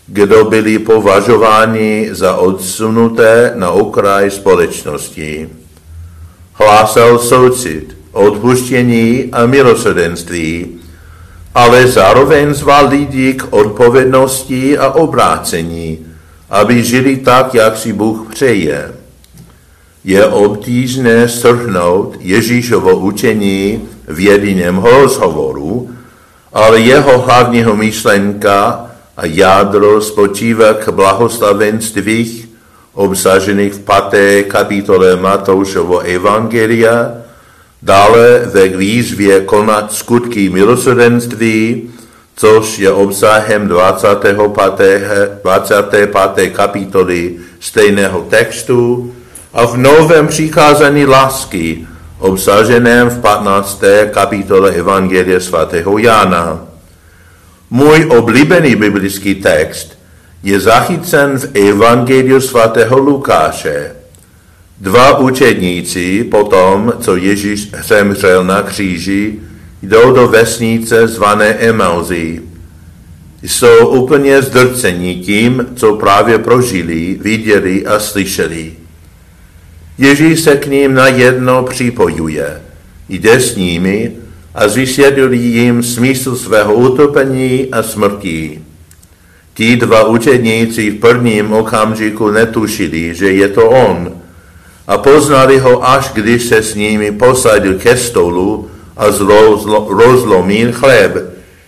kdo 0.07 0.45
byli 0.45 0.79
považováni 0.79 2.09
za 2.11 2.35
odsunuté 2.35 3.51
na 3.55 3.71
okraj 3.71 4.31
společnosti. 4.31 5.60
Hlásal 6.61 7.19
soucit, 7.19 7.97
odpuštění 8.11 9.29
a 9.31 9.45
milosrdenství, 9.45 10.67
ale 11.55 11.87
zároveň 11.87 12.53
zval 12.53 12.87
lidi 12.89 13.33
k 13.33 13.47
odpovědnosti 13.49 14.77
a 14.77 14.89
obrácení, 14.89 15.99
aby 16.49 16.83
žili 16.83 17.17
tak, 17.17 17.53
jak 17.53 17.77
si 17.77 17.93
Bůh 17.93 18.27
přeje. 18.29 18.91
Je 20.03 20.25
obtížné 20.25 21.29
srhnout 21.29 22.17
Ježíšovo 22.19 22.95
učení 22.95 23.81
v 24.07 24.19
jediném 24.19 24.77
rozhovoru, 24.77 25.89
ale 26.53 26.79
jeho 26.79 27.19
hlavního 27.19 27.75
myšlenka 27.75 28.85
a 29.17 29.25
jádro 29.25 30.01
spočívá 30.01 30.73
k 30.73 30.89
blahoslavenstvích 30.89 32.50
obsažených 32.93 33.73
v 33.73 33.79
paté 33.79 34.43
kapitole 34.43 35.15
Matoušovo 35.15 35.99
Evangelia, 35.99 37.11
dále 37.81 38.41
ve 38.45 38.67
výzvě 38.67 39.41
konat 39.41 39.93
skutky 39.93 40.49
milosrdenství, 40.49 41.89
což 42.35 42.79
je 42.79 42.91
obsahem 42.91 43.67
25. 43.67 44.37
25. 45.43 46.49
kapitoly 46.49 47.35
stejného 47.59 48.21
textu, 48.29 49.13
a 49.53 49.65
v 49.65 49.77
novém 49.77 50.27
přikázání 50.27 51.05
lásky, 51.05 51.87
obsaženém 52.19 53.09
v 53.09 53.19
15. 53.21 53.83
kapitole 54.11 54.71
Evangelia 54.71 55.39
svatého 55.39 55.97
Jana. 55.97 56.59
Můj 57.69 58.05
oblíbený 58.17 58.75
biblický 58.75 59.35
text 59.35 60.00
je 60.43 60.59
zachycen 60.59 61.37
v 61.37 61.55
Evangeliu 61.69 62.41
svatého 62.41 62.97
Lukáše. 62.99 63.91
Dva 64.81 65.17
učedníci 65.17 66.23
potom, 66.23 66.93
co 66.99 67.15
Ježíš 67.15 67.71
zemřel 67.87 68.43
na 68.43 68.61
kříži, 68.61 69.39
jdou 69.81 70.13
do 70.13 70.27
vesnice 70.27 71.07
zvané 71.07 71.45
Emauzy. 71.45 72.41
Jsou 73.43 73.87
úplně 73.87 74.41
zdrcení 74.41 75.15
tím, 75.15 75.67
co 75.75 75.95
právě 75.95 76.37
prožili, 76.37 77.17
viděli 77.21 77.85
a 77.85 77.99
slyšeli. 77.99 78.73
Ježíš 79.97 80.39
se 80.39 80.55
k 80.55 80.65
ním 80.65 80.93
najednou 80.93 81.63
připojuje, 81.63 82.61
jde 83.09 83.39
s 83.39 83.55
nimi 83.55 84.11
a 84.55 84.67
vysvětlí 84.67 85.53
jim 85.53 85.83
smysl 85.83 86.35
svého 86.35 86.73
utopení 86.73 87.67
a 87.71 87.83
smrti. 87.83 88.61
Ti 89.53 89.75
dva 89.75 90.07
učedníci 90.07 90.89
v 90.89 90.99
prvním 90.99 91.53
okamžiku 91.53 92.31
netušili, 92.31 93.15
že 93.15 93.31
je 93.31 93.47
to 93.47 93.69
on, 93.69 94.21
a 94.87 94.97
poznali 94.97 95.59
ho 95.59 95.89
až 95.89 96.11
když 96.13 96.43
se 96.43 96.63
s 96.63 96.75
nimi 96.75 97.11
posadil 97.11 97.79
ke 97.79 97.97
stolu 97.97 98.69
a 98.97 99.11
zlo, 99.11 99.87
rozlomil 99.89 100.71
chléb, 100.73 101.15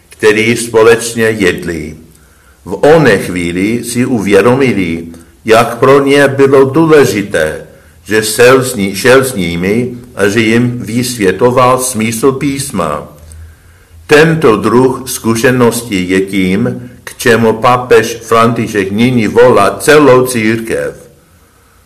který 0.09 0.57
společně 0.57 1.23
jedli. 1.23 1.95
V 2.65 2.73
oné 2.95 3.17
chvíli 3.17 3.83
si 3.83 4.05
uvědomili, 4.05 5.03
jak 5.45 5.77
pro 5.77 6.05
ně 6.05 6.27
bylo 6.27 6.65
důležité, 6.65 7.67
že 8.03 8.23
šel 8.23 8.63
s, 8.63 8.75
ní, 8.75 8.95
šel 8.95 9.23
s 9.23 9.35
nimi 9.35 9.91
a 10.15 10.27
že 10.27 10.39
jim 10.39 10.79
vysvětoval 10.79 11.79
smysl 11.79 12.31
písma. 12.31 13.07
Tento 14.07 14.57
druh 14.57 15.01
zkušenosti 15.05 16.05
je 16.09 16.21
tím, 16.21 16.89
čemu 17.23 17.53
papež 17.63 18.19
František 18.19 18.91
nyní 18.91 19.27
volá 19.27 19.79
celou 19.79 20.27
církev. 20.27 20.91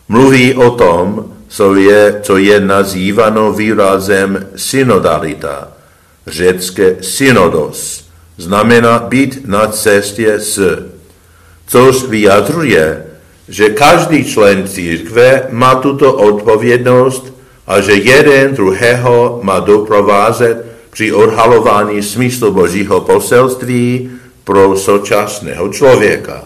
Mluví 0.08 0.54
o 0.54 0.70
tom, 0.70 1.30
co 1.48 1.74
je, 1.74 2.20
co 2.22 2.36
je 2.36 2.60
nazýváno 2.60 3.52
výrazem 3.52 4.46
synodalita, 4.56 5.68
řecké 6.26 6.96
synodos, 7.00 8.04
znamená 8.36 8.98
být 8.98 9.46
na 9.46 9.66
cestě 9.66 10.42
s, 10.42 10.58
což 11.66 12.02
vyjadřuje, 12.02 13.04
že 13.48 13.70
každý 13.70 14.24
člen 14.24 14.68
církve 14.68 15.46
má 15.50 15.74
tuto 15.74 16.12
odpovědnost 16.12 17.32
a 17.66 17.80
že 17.80 17.92
jeden 17.94 18.54
druhého 18.54 19.40
má 19.42 19.60
doprovázet 19.60 20.66
při 20.90 21.12
odhalování 21.12 22.02
smyslu 22.02 22.52
Božího 22.52 23.00
poselství 23.00 24.10
pro 24.48 24.76
současného 24.76 25.68
člověka. 25.68 26.44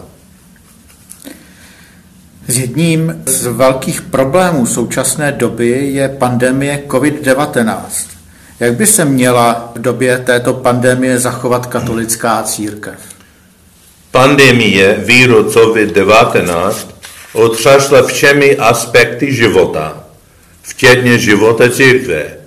S 2.47 2.57
jedním 2.57 3.23
z 3.25 3.45
velkých 3.45 4.01
problémů 4.01 4.65
současné 4.65 5.31
doby 5.31 5.69
je 5.69 6.09
pandemie 6.09 6.83
COVID-19. 6.87 7.77
Jak 8.59 8.73
by 8.73 8.87
se 8.87 9.05
měla 9.05 9.71
v 9.75 9.81
době 9.81 10.17
této 10.17 10.53
pandemie 10.53 11.19
zachovat 11.19 11.65
katolická 11.65 12.43
církev? 12.43 12.99
Pandemie 14.11 14.93
víru 15.05 15.43
COVID-19 15.43 16.73
otřásla 17.33 18.03
všemi 18.03 18.57
aspekty 18.57 19.33
života, 19.33 20.03
včetně 20.61 21.17
života 21.17 21.69
církve. 21.69 22.42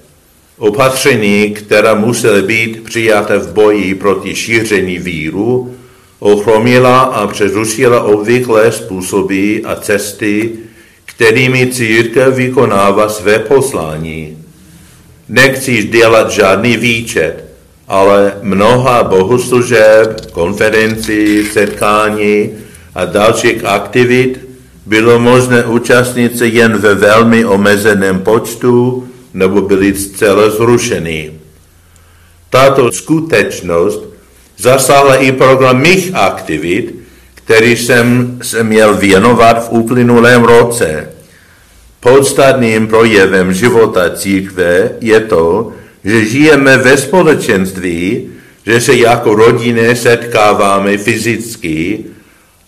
Opatření, 0.59 1.51
která 1.51 1.95
musela 1.95 2.42
být 2.42 2.85
přijata 2.85 3.38
v 3.38 3.53
boji 3.53 3.95
proti 3.95 4.35
šíření 4.35 4.99
víru, 4.99 5.75
ochromila 6.19 7.01
a 7.01 7.27
přerušila 7.27 8.03
obvyklé 8.03 8.73
způsoby 8.73 9.59
a 9.64 9.75
cesty, 9.77 10.51
kterými 11.05 11.66
církev 11.66 12.35
vykonává 12.35 13.09
své 13.09 13.38
poslání. 13.38 14.38
Nechci 15.29 15.83
dělat 15.83 16.31
žádný 16.31 16.77
výčet, 16.77 17.45
ale 17.88 18.33
mnoha 18.42 19.03
bohoslužeb, 19.03 20.31
konferencí, 20.33 21.45
setkání 21.45 22.51
a 22.95 23.05
dalších 23.05 23.64
aktivit 23.64 24.49
bylo 24.87 25.19
možné 25.19 25.64
účastnit 25.64 26.38
se 26.38 26.47
jen 26.47 26.79
ve 26.79 26.95
velmi 26.95 27.45
omezeném 27.45 28.21
počtu 28.21 29.09
nebo 29.37 29.61
byly 29.62 29.94
zcela 29.94 30.51
zrušeny. 30.51 31.33
Tato 32.51 32.92
skutečnost 32.92 34.05
zasáhla 34.57 35.16
i 35.16 35.33
program 35.33 35.81
mých 35.81 36.14
aktivit, 36.14 36.94
který 37.35 37.77
jsem 37.77 38.38
se 38.42 38.64
měl 38.64 38.94
věnovat 38.94 39.68
v 39.68 39.72
uplynulém 39.72 40.44
roce. 40.44 41.09
Podstatným 42.01 42.87
projevem 42.87 43.53
života 43.53 44.11
církve 44.16 44.90
je 45.01 45.20
to, 45.20 45.72
že 46.05 46.25
žijeme 46.25 46.77
ve 46.77 46.96
společenství, 46.96 48.29
že 48.66 48.81
se 48.81 48.94
jako 48.94 49.35
rodiny 49.35 49.96
setkáváme 49.96 50.99
fyzicky 50.99 52.05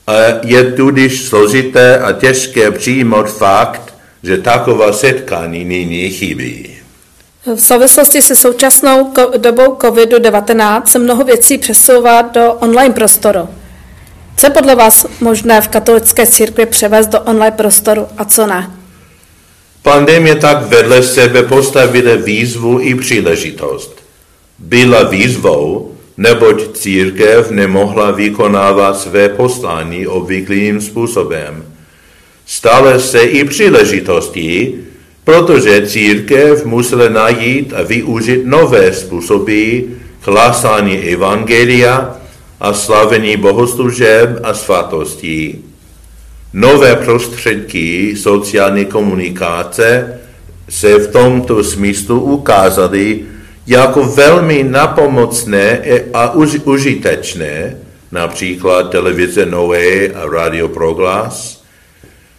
a 0.06 0.12
je 0.44 0.64
tudíž 0.72 1.22
složité 1.22 1.98
a 1.98 2.12
těžké 2.12 2.70
přijmout 2.70 3.30
fakt, 3.30 3.87
že 4.22 4.38
taková 4.38 4.92
setkání 4.92 5.64
nyní 5.64 6.10
chybí. 6.10 6.78
V 7.54 7.60
souvislosti 7.60 8.22
se 8.22 8.36
současnou 8.36 9.12
dobou 9.36 9.74
COVID-19 9.74 10.82
se 10.84 10.98
mnoho 10.98 11.24
věcí 11.24 11.58
přesouvá 11.58 12.22
do 12.22 12.52
online 12.52 12.94
prostoru. 12.94 13.48
Co 14.36 14.46
je 14.46 14.50
podle 14.50 14.74
vás 14.74 15.06
možné 15.20 15.60
v 15.60 15.68
katolické 15.68 16.26
církvi 16.26 16.66
převést 16.66 17.06
do 17.06 17.20
online 17.20 17.50
prostoru 17.50 18.06
a 18.18 18.24
co 18.24 18.46
ne? 18.46 18.70
Pandemie 19.82 20.34
tak 20.34 20.62
vedle 20.62 21.02
sebe 21.02 21.42
postavila 21.42 22.14
výzvu 22.14 22.80
i 22.80 22.94
příležitost. 22.94 24.02
Byla 24.58 25.02
výzvou, 25.02 25.92
neboť 26.16 26.76
církev 26.76 27.50
nemohla 27.50 28.10
vykonávat 28.10 29.00
své 29.00 29.28
poslání 29.28 30.06
obvyklým 30.06 30.80
způsobem. 30.80 31.64
Stále 32.48 33.00
se 33.00 33.20
i 33.20 33.44
příležitosti, 33.44 34.74
protože 35.24 35.86
církev 35.86 36.64
musela 36.64 37.08
najít 37.08 37.72
a 37.72 37.82
využít 37.82 38.40
nové 38.44 38.92
způsoby 38.92 39.80
hlásání 40.20 40.98
evangelia 40.98 42.16
a 42.60 42.72
slavení 42.72 43.36
bohoslužeb 43.36 44.40
a 44.42 44.54
svatostí. 44.54 45.64
Nové 46.52 46.96
prostředky 46.96 48.16
sociální 48.16 48.84
komunikace 48.84 50.18
se 50.68 50.98
v 50.98 51.12
tomto 51.12 51.64
smyslu 51.64 52.20
ukázaly 52.20 53.20
jako 53.66 54.04
velmi 54.04 54.64
napomocné 54.64 55.80
a 56.14 56.32
užitečné, 56.64 57.76
například 58.12 58.90
televize 58.90 59.46
Noé 59.46 60.08
a 60.08 60.26
Radio 60.32 60.68
Proglas. 60.68 61.57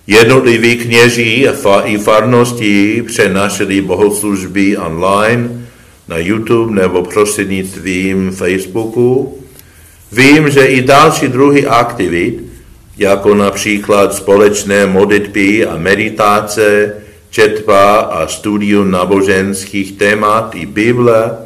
Jednotliví 0.09 0.75
kněží 0.75 1.47
a 1.47 1.81
i 1.81 1.97
farnosti 1.97 3.03
přenašeli 3.07 3.81
bohoslužby 3.81 4.77
online 4.77 5.67
na 6.07 6.17
YouTube 6.17 6.81
nebo 6.81 7.03
prostřednictvím 7.03 8.31
Facebooku. 8.31 9.39
Vím, 10.11 10.49
že 10.49 10.65
i 10.65 10.81
další 10.81 11.27
druhy 11.27 11.65
aktivit 11.65 12.43
jako 12.97 13.35
například 13.35 14.13
společné 14.13 14.85
modlitby 14.85 15.65
a 15.65 15.77
meditace, 15.77 16.95
četba 17.29 17.99
a 17.99 18.27
studium 18.27 18.91
náboženských 18.91 19.91
témat 19.91 20.55
i 20.55 20.65
Bible, 20.65 21.37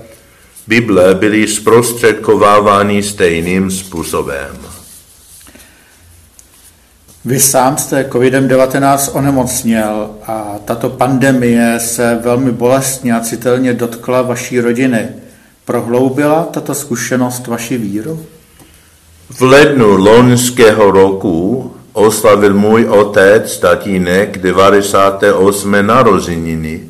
Bible 0.67 1.15
byly 1.15 1.47
zprostředkovávány 1.47 3.03
stejným 3.03 3.71
způsobem. 3.71 4.82
Vy 7.25 7.39
sám 7.39 7.77
jste 7.77 8.05
COVID-19 8.09 9.17
onemocněl 9.17 10.09
a 10.27 10.55
tato 10.65 10.89
pandemie 10.89 11.79
se 11.79 12.19
velmi 12.23 12.51
bolestně 12.51 13.13
a 13.13 13.19
citelně 13.19 13.73
dotkla 13.73 14.21
vaší 14.21 14.59
rodiny. 14.59 15.07
Prohloubila 15.65 16.43
tato 16.43 16.73
zkušenost 16.73 17.47
vaši 17.47 17.77
víru? 17.77 18.25
V 19.29 19.41
lednu 19.41 19.97
loňského 19.97 20.91
roku 20.91 21.71
oslavil 21.93 22.53
můj 22.53 22.85
otec, 22.85 23.57
tatínek, 23.57 24.37
98. 24.37 25.75
narozeniny. 25.81 26.81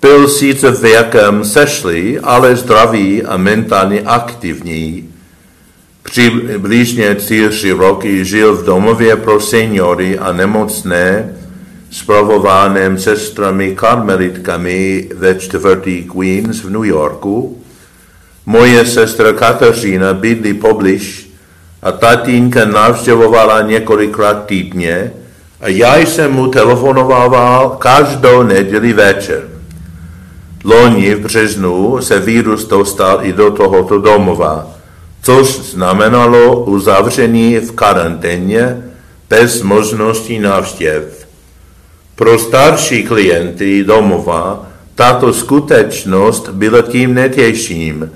Byl 0.00 0.28
sice 0.28 0.70
věkem 0.70 1.44
sešlý, 1.44 2.18
ale 2.18 2.56
zdravý 2.56 3.22
a 3.22 3.36
mentálně 3.36 4.00
aktivní. 4.00 5.08
Přibližně 6.10 7.14
čtyři 7.14 7.72
roky 7.72 8.24
žil 8.24 8.56
v 8.56 8.64
domově 8.64 9.16
pro 9.16 9.40
seniory 9.40 10.18
a 10.18 10.32
nemocné, 10.32 11.34
spravovaném 11.90 12.98
sestrami 12.98 13.76
karmelitkami 13.76 15.08
ve 15.14 15.34
čtvrtý 15.34 16.04
Queens 16.04 16.64
v 16.64 16.70
New 16.70 16.84
Yorku. 16.84 17.62
Moje 18.46 18.86
sestra 18.86 19.32
Kateřina 19.32 20.14
bydlí 20.14 20.54
poblíž 20.54 21.30
a 21.82 21.92
tatínka 21.92 22.64
navštěvovala 22.64 23.62
několikrát 23.62 24.46
týdně 24.46 25.12
a 25.60 25.68
já 25.68 25.96
jsem 25.96 26.32
mu 26.32 26.46
telefonoval 26.46 27.70
každou 27.70 28.42
neděli 28.42 28.92
večer. 28.92 29.48
Loni 30.64 31.14
v 31.14 31.20
březnu 31.20 32.00
se 32.00 32.20
vírus 32.20 32.64
dostal 32.64 33.18
i 33.22 33.32
do 33.32 33.50
tohoto 33.50 33.98
domova, 33.98 34.77
což 35.22 35.46
znamenalo 35.46 36.64
uzavření 36.64 37.58
v 37.58 37.72
karanténě 37.72 38.84
bez 39.30 39.62
možnosti 39.62 40.38
návštěv. 40.38 41.26
Pro 42.14 42.38
starší 42.38 43.02
klienty 43.02 43.84
domova 43.84 44.66
tato 44.94 45.32
skutečnost 45.32 46.48
byla 46.48 46.82
tím 46.82 47.14
netěžším, 47.14 48.10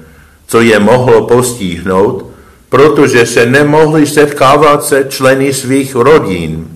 co 0.46 0.60
je 0.60 0.78
mohlo 0.80 1.26
postihnout, 1.26 2.26
protože 2.68 3.26
se 3.26 3.46
nemohli 3.46 4.06
setkávat 4.06 4.84
se 4.84 5.04
členy 5.08 5.54
svých 5.54 5.94
rodin. 5.94 6.68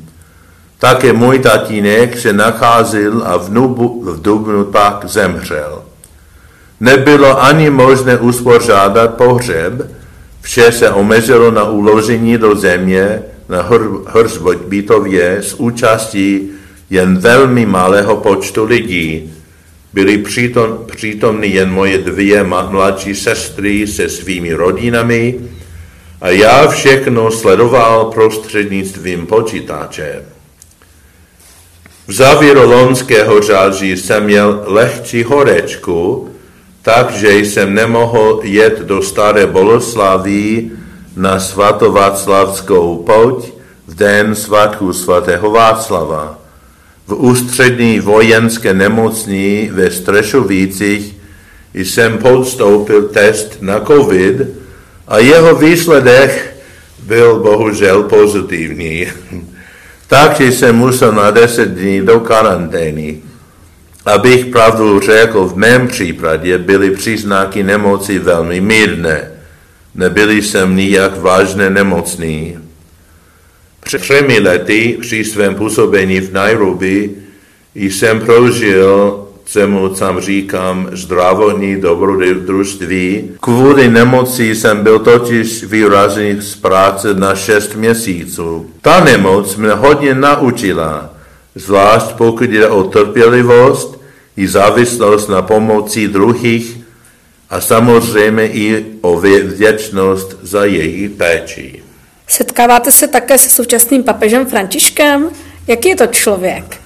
Také 0.78 1.12
můj 1.12 1.38
tatínek 1.38 2.18
se 2.18 2.32
nacházel 2.32 3.22
a 3.24 3.36
v, 3.36 3.50
nubu, 3.50 4.02
v 4.04 4.22
Dubnu 4.22 4.64
pak 4.64 5.04
zemřel. 5.08 5.82
Nebylo 6.80 7.42
ani 7.42 7.70
možné 7.70 8.18
uspořádat 8.18 9.14
pohřeb, 9.14 9.72
vše 10.46 10.72
se 10.72 10.90
omezilo 10.90 11.50
na 11.50 11.64
uložení 11.64 12.38
do 12.38 12.54
země 12.54 13.22
na 13.48 13.68
hrzbitově 14.06 15.36
s 15.40 15.54
účastí 15.54 16.50
jen 16.90 17.18
velmi 17.18 17.66
malého 17.66 18.16
počtu 18.16 18.64
lidí. 18.64 19.32
byly 19.92 20.18
přítom, 20.18 20.78
přítomny 20.96 21.46
jen 21.46 21.70
moje 21.70 21.98
dvě 21.98 22.44
mladší 22.44 23.14
sestry 23.14 23.86
se 23.86 24.08
svými 24.08 24.52
rodinami 24.52 25.34
a 26.20 26.28
já 26.28 26.68
všechno 26.68 27.30
sledoval 27.30 28.04
prostřednictvím 28.04 29.26
počítače. 29.26 30.22
V 32.06 32.12
závěru 32.12 32.70
loňského 32.70 33.42
řáží 33.42 33.96
jsem 33.96 34.24
měl 34.24 34.62
lehčí 34.66 35.22
horečku, 35.22 36.30
takže 36.86 37.38
jsem 37.38 37.74
nemohl 37.74 38.40
jet 38.42 38.78
do 38.78 39.02
Staré 39.02 39.46
Boleslavy 39.46 40.70
na 41.16 41.40
svatováclavskou 41.40 43.02
pouť 43.02 43.50
v 43.86 43.94
den 43.94 44.34
svatku 44.34 44.92
svatého 44.92 45.50
Václava. 45.50 46.38
V 47.06 47.12
ústřední 47.14 48.00
vojenské 48.00 48.74
nemocní 48.74 49.70
ve 49.72 49.90
Strešovicích 49.90 51.14
jsem 51.74 52.18
podstoupil 52.18 53.08
test 53.08 53.58
na 53.60 53.80
COVID 53.80 54.46
a 55.08 55.18
jeho 55.18 55.54
výsledek 55.54 56.56
byl 57.02 57.42
bohužel 57.42 58.02
pozitivní. 58.02 59.06
Takže 60.06 60.52
jsem 60.52 60.76
musel 60.76 61.12
na 61.12 61.30
10 61.30 61.68
dní 61.68 62.00
do 62.00 62.20
karantény. 62.20 63.25
Abych 64.06 64.46
pravdu 64.46 65.00
řekl, 65.00 65.44
v 65.46 65.56
mém 65.56 65.88
případě 65.88 66.58
byly 66.58 66.90
příznaky 66.90 67.62
nemoci 67.62 68.18
velmi 68.18 68.60
mírné. 68.60 69.30
Nebyli 69.94 70.42
jsem 70.42 70.76
nijak 70.76 71.20
vážně 71.20 71.70
nemocný. 71.70 72.58
Před 73.80 74.00
třemi 74.00 74.38
lety 74.38 74.98
při 75.00 75.24
svém 75.24 75.54
působení 75.54 76.20
v 76.20 76.32
Nairobi 76.32 77.10
jsem 77.74 78.20
prožil, 78.20 79.22
čemu 79.44 79.88
tam 79.88 80.20
říkám, 80.20 80.88
zdravotní 80.92 81.80
dobrodružství. 81.80 83.30
Kvůli 83.40 83.88
nemoci 83.88 84.54
jsem 84.54 84.82
byl 84.82 84.98
totiž 84.98 85.64
vyražený 85.64 86.42
z 86.42 86.54
práce 86.54 87.14
na 87.14 87.34
šest 87.34 87.74
měsíců. 87.74 88.70
Ta 88.82 89.04
nemoc 89.04 89.56
mě 89.56 89.70
hodně 89.70 90.14
naučila, 90.14 91.10
zvlášť 91.54 92.12
pokud 92.12 92.50
jde 92.50 92.68
o 92.68 92.82
trpělivost 92.82 93.95
i 94.36 94.48
závislost 94.48 95.28
na 95.28 95.42
pomoci 95.42 96.08
druhých 96.08 96.76
a 97.50 97.60
samozřejmě 97.60 98.48
i 98.48 98.84
o 99.00 99.20
vděčnost 99.20 100.36
za 100.42 100.64
jejich 100.64 101.10
péči. 101.10 101.82
Setkáváte 102.28 102.92
se 102.92 103.08
také 103.08 103.38
se 103.38 103.50
současným 103.50 104.02
papežem 104.02 104.46
Františkem? 104.46 105.30
Jaký 105.66 105.88
je 105.88 105.96
to 105.96 106.06
člověk? 106.06 106.80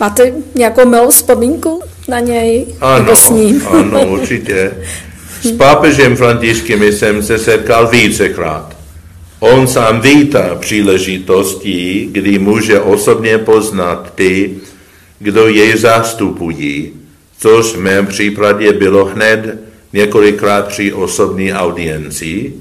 Máte 0.00 0.32
nějakou 0.54 0.88
milou 0.88 1.10
vzpomínku 1.10 1.82
na 2.08 2.20
něj? 2.20 2.66
Ano, 2.80 2.98
nebo 2.98 3.16
s 3.16 3.30
ním? 3.30 3.62
ano, 3.66 4.06
určitě. 4.06 4.72
S 5.42 5.52
papežem 5.52 6.16
Františkem 6.16 6.82
jsem 6.82 7.22
se 7.22 7.38
setkal 7.38 7.88
vícekrát. 7.88 8.76
On 9.40 9.68
sám 9.68 10.00
vítá 10.00 10.54
příležitosti, 10.54 12.08
kdy 12.12 12.38
může 12.38 12.80
osobně 12.80 13.38
poznat 13.38 14.12
ty, 14.14 14.50
kdo 15.22 15.48
jej 15.48 15.76
zastupují, 15.78 16.92
což 17.38 17.66
v 17.66 17.80
mém 17.80 18.06
případě 18.06 18.72
bylo 18.72 19.04
hned 19.04 19.58
několikrát 19.92 20.66
při 20.66 20.92
osobní 20.92 21.52
audienci, 21.52 22.52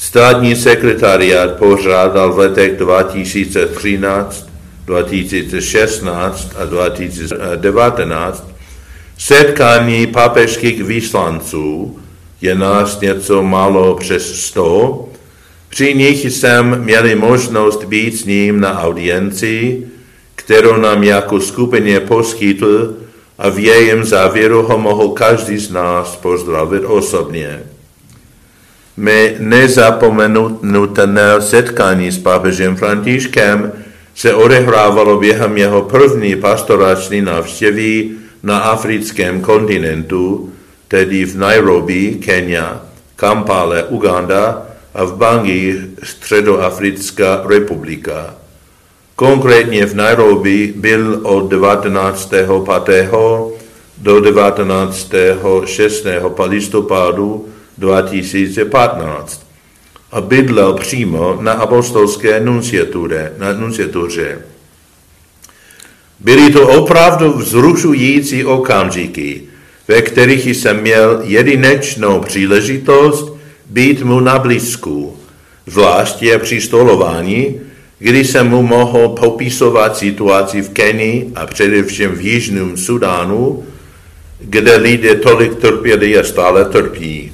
Státní 0.00 0.56
sekretariát 0.56 1.56
pořádal 1.56 2.32
v 2.32 2.38
letech 2.38 2.76
2013, 2.76 4.48
2016 4.86 6.52
a 6.56 6.64
2019 6.64 8.50
setkání 9.18 10.06
papežských 10.06 10.84
vyslanců, 10.84 11.98
je 12.40 12.54
nás 12.54 13.00
něco 13.00 13.42
málo 13.42 13.94
přes 13.94 14.44
100, 14.44 15.08
při 15.68 15.94
nich 15.94 16.32
jsem 16.32 16.84
měli 16.84 17.14
možnost 17.14 17.84
být 17.84 18.16
s 18.16 18.24
ním 18.24 18.60
na 18.60 18.80
audienci, 18.82 19.82
kterou 20.40 20.76
nám 20.76 21.04
jako 21.04 21.40
skupině 21.40 22.00
poskytl 22.00 22.96
a 23.38 23.48
v 23.48 23.58
jejím 23.58 24.04
závěru 24.04 24.62
ho 24.62 24.78
mohl 24.78 25.08
každý 25.08 25.58
z 25.58 25.70
nás 25.70 26.16
pozdravit 26.16 26.84
osobně. 26.84 27.62
Mé 28.96 29.34
nezapomenutelné 29.38 31.40
setkání 31.40 32.10
s 32.10 32.18
papežem 32.18 32.76
Františkem 32.76 33.72
se 34.14 34.34
odehrávalo 34.34 35.20
během 35.20 35.58
jeho 35.58 35.82
první 35.82 36.36
pastorační 36.36 37.22
návštěvy 37.22 38.10
na 38.42 38.58
africkém 38.58 39.40
kontinentu, 39.40 40.52
tedy 40.88 41.24
v 41.24 41.36
Nairobi, 41.36 42.14
Kenya, 42.24 42.80
Kampale, 43.16 43.84
Uganda 43.84 44.66
a 44.94 45.04
v 45.04 45.16
Bangi, 45.16 45.80
Středoafrická 46.02 47.42
republika. 47.48 48.39
Konkrétně 49.20 49.86
v 49.86 49.94
Nairobi 49.94 50.72
byl 50.76 51.20
od 51.22 51.50
19. 51.50 52.32
5. 52.84 53.10
do 53.98 54.20
19. 54.20 55.10
6. 55.64 56.06
listopadu 56.46 57.48
2015 57.78 59.46
a 60.12 60.20
bydlel 60.20 60.72
přímo 60.72 61.38
na 61.40 61.52
apostolské 61.52 62.40
nunciatuře. 62.40 63.32
Na 63.38 63.52
nunciatuře. 63.52 64.38
Byly 66.20 66.52
to 66.52 66.68
opravdu 66.68 67.32
vzrušující 67.32 68.44
okamžiky, 68.44 69.42
ve 69.88 70.02
kterých 70.02 70.46
jsem 70.46 70.80
měl 70.80 71.20
jedinečnou 71.24 72.20
příležitost 72.20 73.36
být 73.66 74.02
mu 74.02 74.20
na 74.20 74.38
blízku, 74.38 75.16
zvláště 75.66 76.38
při 76.38 76.60
stolování, 76.60 77.60
kdy 78.00 78.24
jsem 78.24 78.48
mu 78.48 78.62
mohl 78.62 79.08
popisovat 79.08 79.96
situaci 79.96 80.62
v 80.62 80.68
Kenii 80.68 81.32
a 81.34 81.46
především 81.46 82.10
v 82.10 82.20
Jižním 82.20 82.76
Sudánu, 82.76 83.64
kde 84.40 84.76
lidé 84.76 85.14
tolik 85.14 85.54
trpěli 85.54 86.18
a 86.18 86.24
stále 86.24 86.64
trpí. 86.64 87.32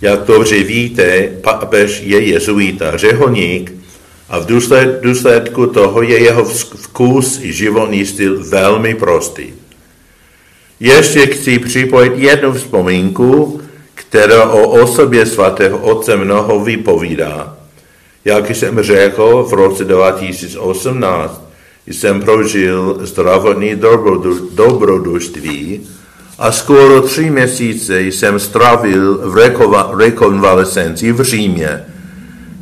Jak 0.00 0.20
dobře 0.20 0.62
víte, 0.62 1.28
papež 1.40 2.00
je 2.04 2.20
jezuita, 2.20 2.96
řeholník 2.96 3.72
a 4.28 4.38
v 4.38 4.46
důsledku 5.02 5.66
toho 5.66 6.02
je 6.02 6.22
jeho 6.22 6.44
vkus 6.44 7.40
i 7.42 7.52
životní 7.52 8.06
styl 8.06 8.44
velmi 8.44 8.94
prostý. 8.94 9.46
Ještě 10.80 11.26
chci 11.26 11.58
připojit 11.58 12.12
jednu 12.16 12.52
vzpomínku, 12.52 13.60
která 13.94 14.50
o 14.50 14.68
osobě 14.68 15.26
svatého 15.26 15.78
otce 15.78 16.16
mnoho 16.16 16.64
vypovídá. 16.64 17.56
Jak 18.26 18.50
jsem 18.50 18.82
řekl, 18.82 19.46
v 19.50 19.52
roce 19.52 19.84
2018 19.84 21.42
jsem 21.86 22.20
prožil 22.20 22.98
zdravotní 23.00 23.74
dobrodružství 24.54 25.86
a 26.38 26.52
skoro 26.52 27.02
tři 27.02 27.30
měsíce 27.30 28.00
jsem 28.00 28.38
strávil 28.38 29.20
v 29.30 29.36
rekonvalescenci 29.96 31.12
v 31.12 31.22
Římě. 31.22 31.84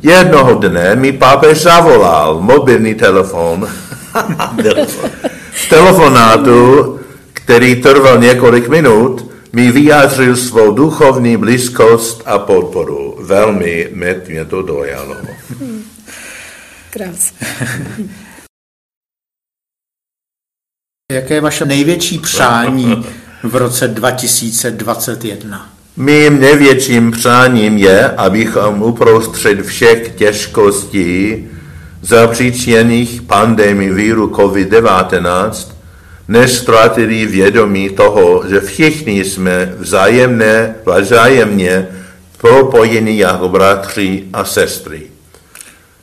Jednoho 0.03 0.53
dne 0.53 0.95
mi 0.95 1.11
papež 1.11 1.61
zavolal 1.61 2.37
mobilní 2.41 2.95
telefon. 3.05 3.67
telefonátu, 5.69 6.99
který 7.33 7.75
trval 7.75 8.17
několik 8.17 8.69
minut, 8.69 9.34
mi 9.55 9.71
vyjádřil 9.71 10.35
svou 10.35 10.71
duchovní 10.71 11.37
blízkost 11.37 12.23
a 12.25 12.39
podporu. 12.39 13.17
Velmi 13.21 13.89
mě 14.27 14.45
to 14.45 14.61
dojalo. 14.61 15.15
Krásně. 16.89 17.47
Jaké 21.11 21.33
je 21.33 21.41
vaše 21.41 21.65
největší 21.65 22.19
přání 22.19 23.05
v 23.43 23.55
roce 23.55 23.87
2021? 23.87 25.69
Mým 25.97 26.39
největším 26.39 27.11
přáním 27.11 27.77
je, 27.77 28.09
abychom 28.09 28.83
uprostřed 28.83 29.65
všech 29.65 30.15
těžkostí 30.15 31.47
zapříčených 32.01 33.21
pandemii 33.21 33.93
víru 33.93 34.27
COVID-19 34.27 35.74
nestratili 36.27 37.25
vědomí 37.25 37.89
toho, 37.89 38.43
že 38.49 38.59
všichni 38.59 39.23
jsme 39.23 39.73
vzájemné, 39.77 40.75
vzájemně 41.01 41.87
propojeni 42.37 43.17
jako 43.17 43.49
bratři 43.49 44.23
a 44.33 44.45
sestry. 44.45 45.01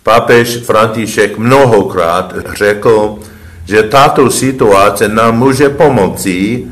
Papež 0.03 0.57
František 0.57 1.39
mnohokrát 1.39 2.35
řekl, 2.57 3.19
že 3.65 3.83
tato 3.83 4.31
situace 4.31 5.09
nám 5.09 5.39
může 5.39 5.69
pomoci, 5.69 6.65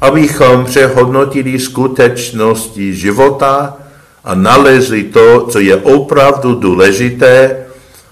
abychom 0.00 0.64
přehodnotili 0.64 1.58
skutečnosti 1.58 2.94
života 2.94 3.76
a 4.24 4.34
nalezli 4.34 5.04
to, 5.04 5.46
co 5.46 5.58
je 5.58 5.76
opravdu 5.76 6.54
důležité 6.54 7.56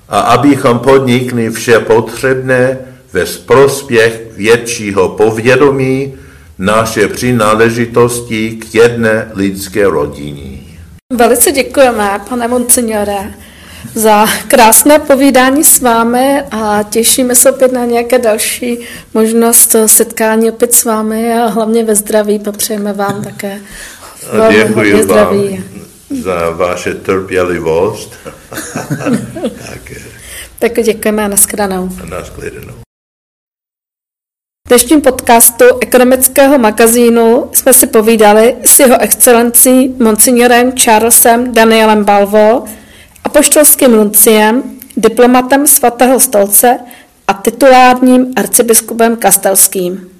a 0.08 0.20
abychom 0.20 0.78
podnikli 0.78 1.50
vše 1.50 1.78
potřebné 1.78 2.78
ve 3.12 3.24
prospěch 3.46 4.23
většího 4.36 5.08
povědomí, 5.08 6.14
naše 6.58 7.08
přináležitosti 7.08 8.50
k 8.50 8.74
jedné 8.74 9.30
lidské 9.34 9.84
rodině. 9.88 10.58
Velice 11.12 11.52
děkujeme, 11.52 12.20
pane 12.28 12.48
Monsignore, 12.48 13.34
za 13.94 14.26
krásné 14.48 14.98
povídání 14.98 15.64
s 15.64 15.80
vámi 15.80 16.42
a 16.50 16.82
těšíme 16.82 17.34
se 17.34 17.50
opět 17.50 17.72
na 17.72 17.84
nějaké 17.84 18.18
další 18.18 18.78
možnost 19.14 19.76
setkání 19.86 20.50
opět 20.50 20.74
s 20.74 20.84
vámi 20.84 21.34
a 21.34 21.46
hlavně 21.46 21.84
ve 21.84 21.94
zdraví. 21.94 22.38
Popřejeme 22.38 22.92
vám 22.92 23.24
také 23.24 23.60
Děkuji 24.50 24.92
vám 24.92 25.02
zdraví. 25.02 25.64
za 26.22 26.50
vaše 26.50 26.94
trpělivost. 26.94 28.14
tak, 29.68 29.92
tak 30.58 30.84
děkujeme 30.84 31.24
a 31.24 31.28
nashledanou. 31.28 31.88
Nashledanou. 32.10 32.83
V 34.66 34.68
dnešním 34.68 35.00
podcastu 35.00 35.64
ekonomického 35.80 36.58
magazínu 36.58 37.50
jsme 37.52 37.72
si 37.72 37.86
povídali 37.86 38.56
s 38.64 38.80
jeho 38.80 39.00
excelencí 39.00 39.88
monsignorem 39.88 40.72
Charlesem 40.72 41.54
Danielem 41.54 42.04
Balvo, 42.04 42.64
apoštolským 43.24 43.92
nunciem, 43.92 44.78
diplomatem 44.96 45.66
svatého 45.66 46.20
stolce 46.20 46.78
a 47.26 47.34
titulárním 47.34 48.32
arcibiskupem 48.36 49.16
Kastelským. 49.16 50.10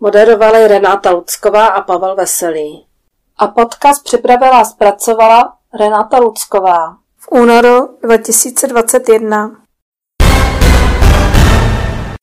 Moderovali 0.00 0.68
Renáta 0.68 1.10
Lucková 1.10 1.66
a 1.66 1.80
Pavel 1.80 2.16
Veselý. 2.16 2.86
A 3.38 3.46
podcast 3.46 4.04
připravila 4.04 4.60
a 4.60 4.64
zpracovala 4.64 5.52
Renáta 5.80 6.18
Lucková. 6.18 6.96
V 7.18 7.28
únoru 7.30 7.98
2021. 8.02 9.65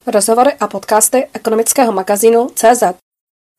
Rozhovory 0.08 0.52
a 0.60 0.68
podcasty 0.68 1.28
ekonomického 1.34 1.92
magazínu 1.92 2.50
CZ. 2.56 2.84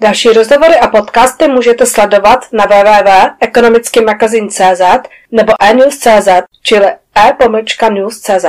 Další 0.02 0.28
rozhovory 0.28 0.76
a 0.76 0.88
podcasty 0.88 1.48
můžete 1.48 1.86
sledovat 1.86 2.52
na 2.52 2.64
www.ekonomickymagazin.cz 2.64 4.82
nebo 5.32 5.52
e-news.cz, 5.60 6.28
čili 6.62 6.86
e-news.cz. 7.14 8.44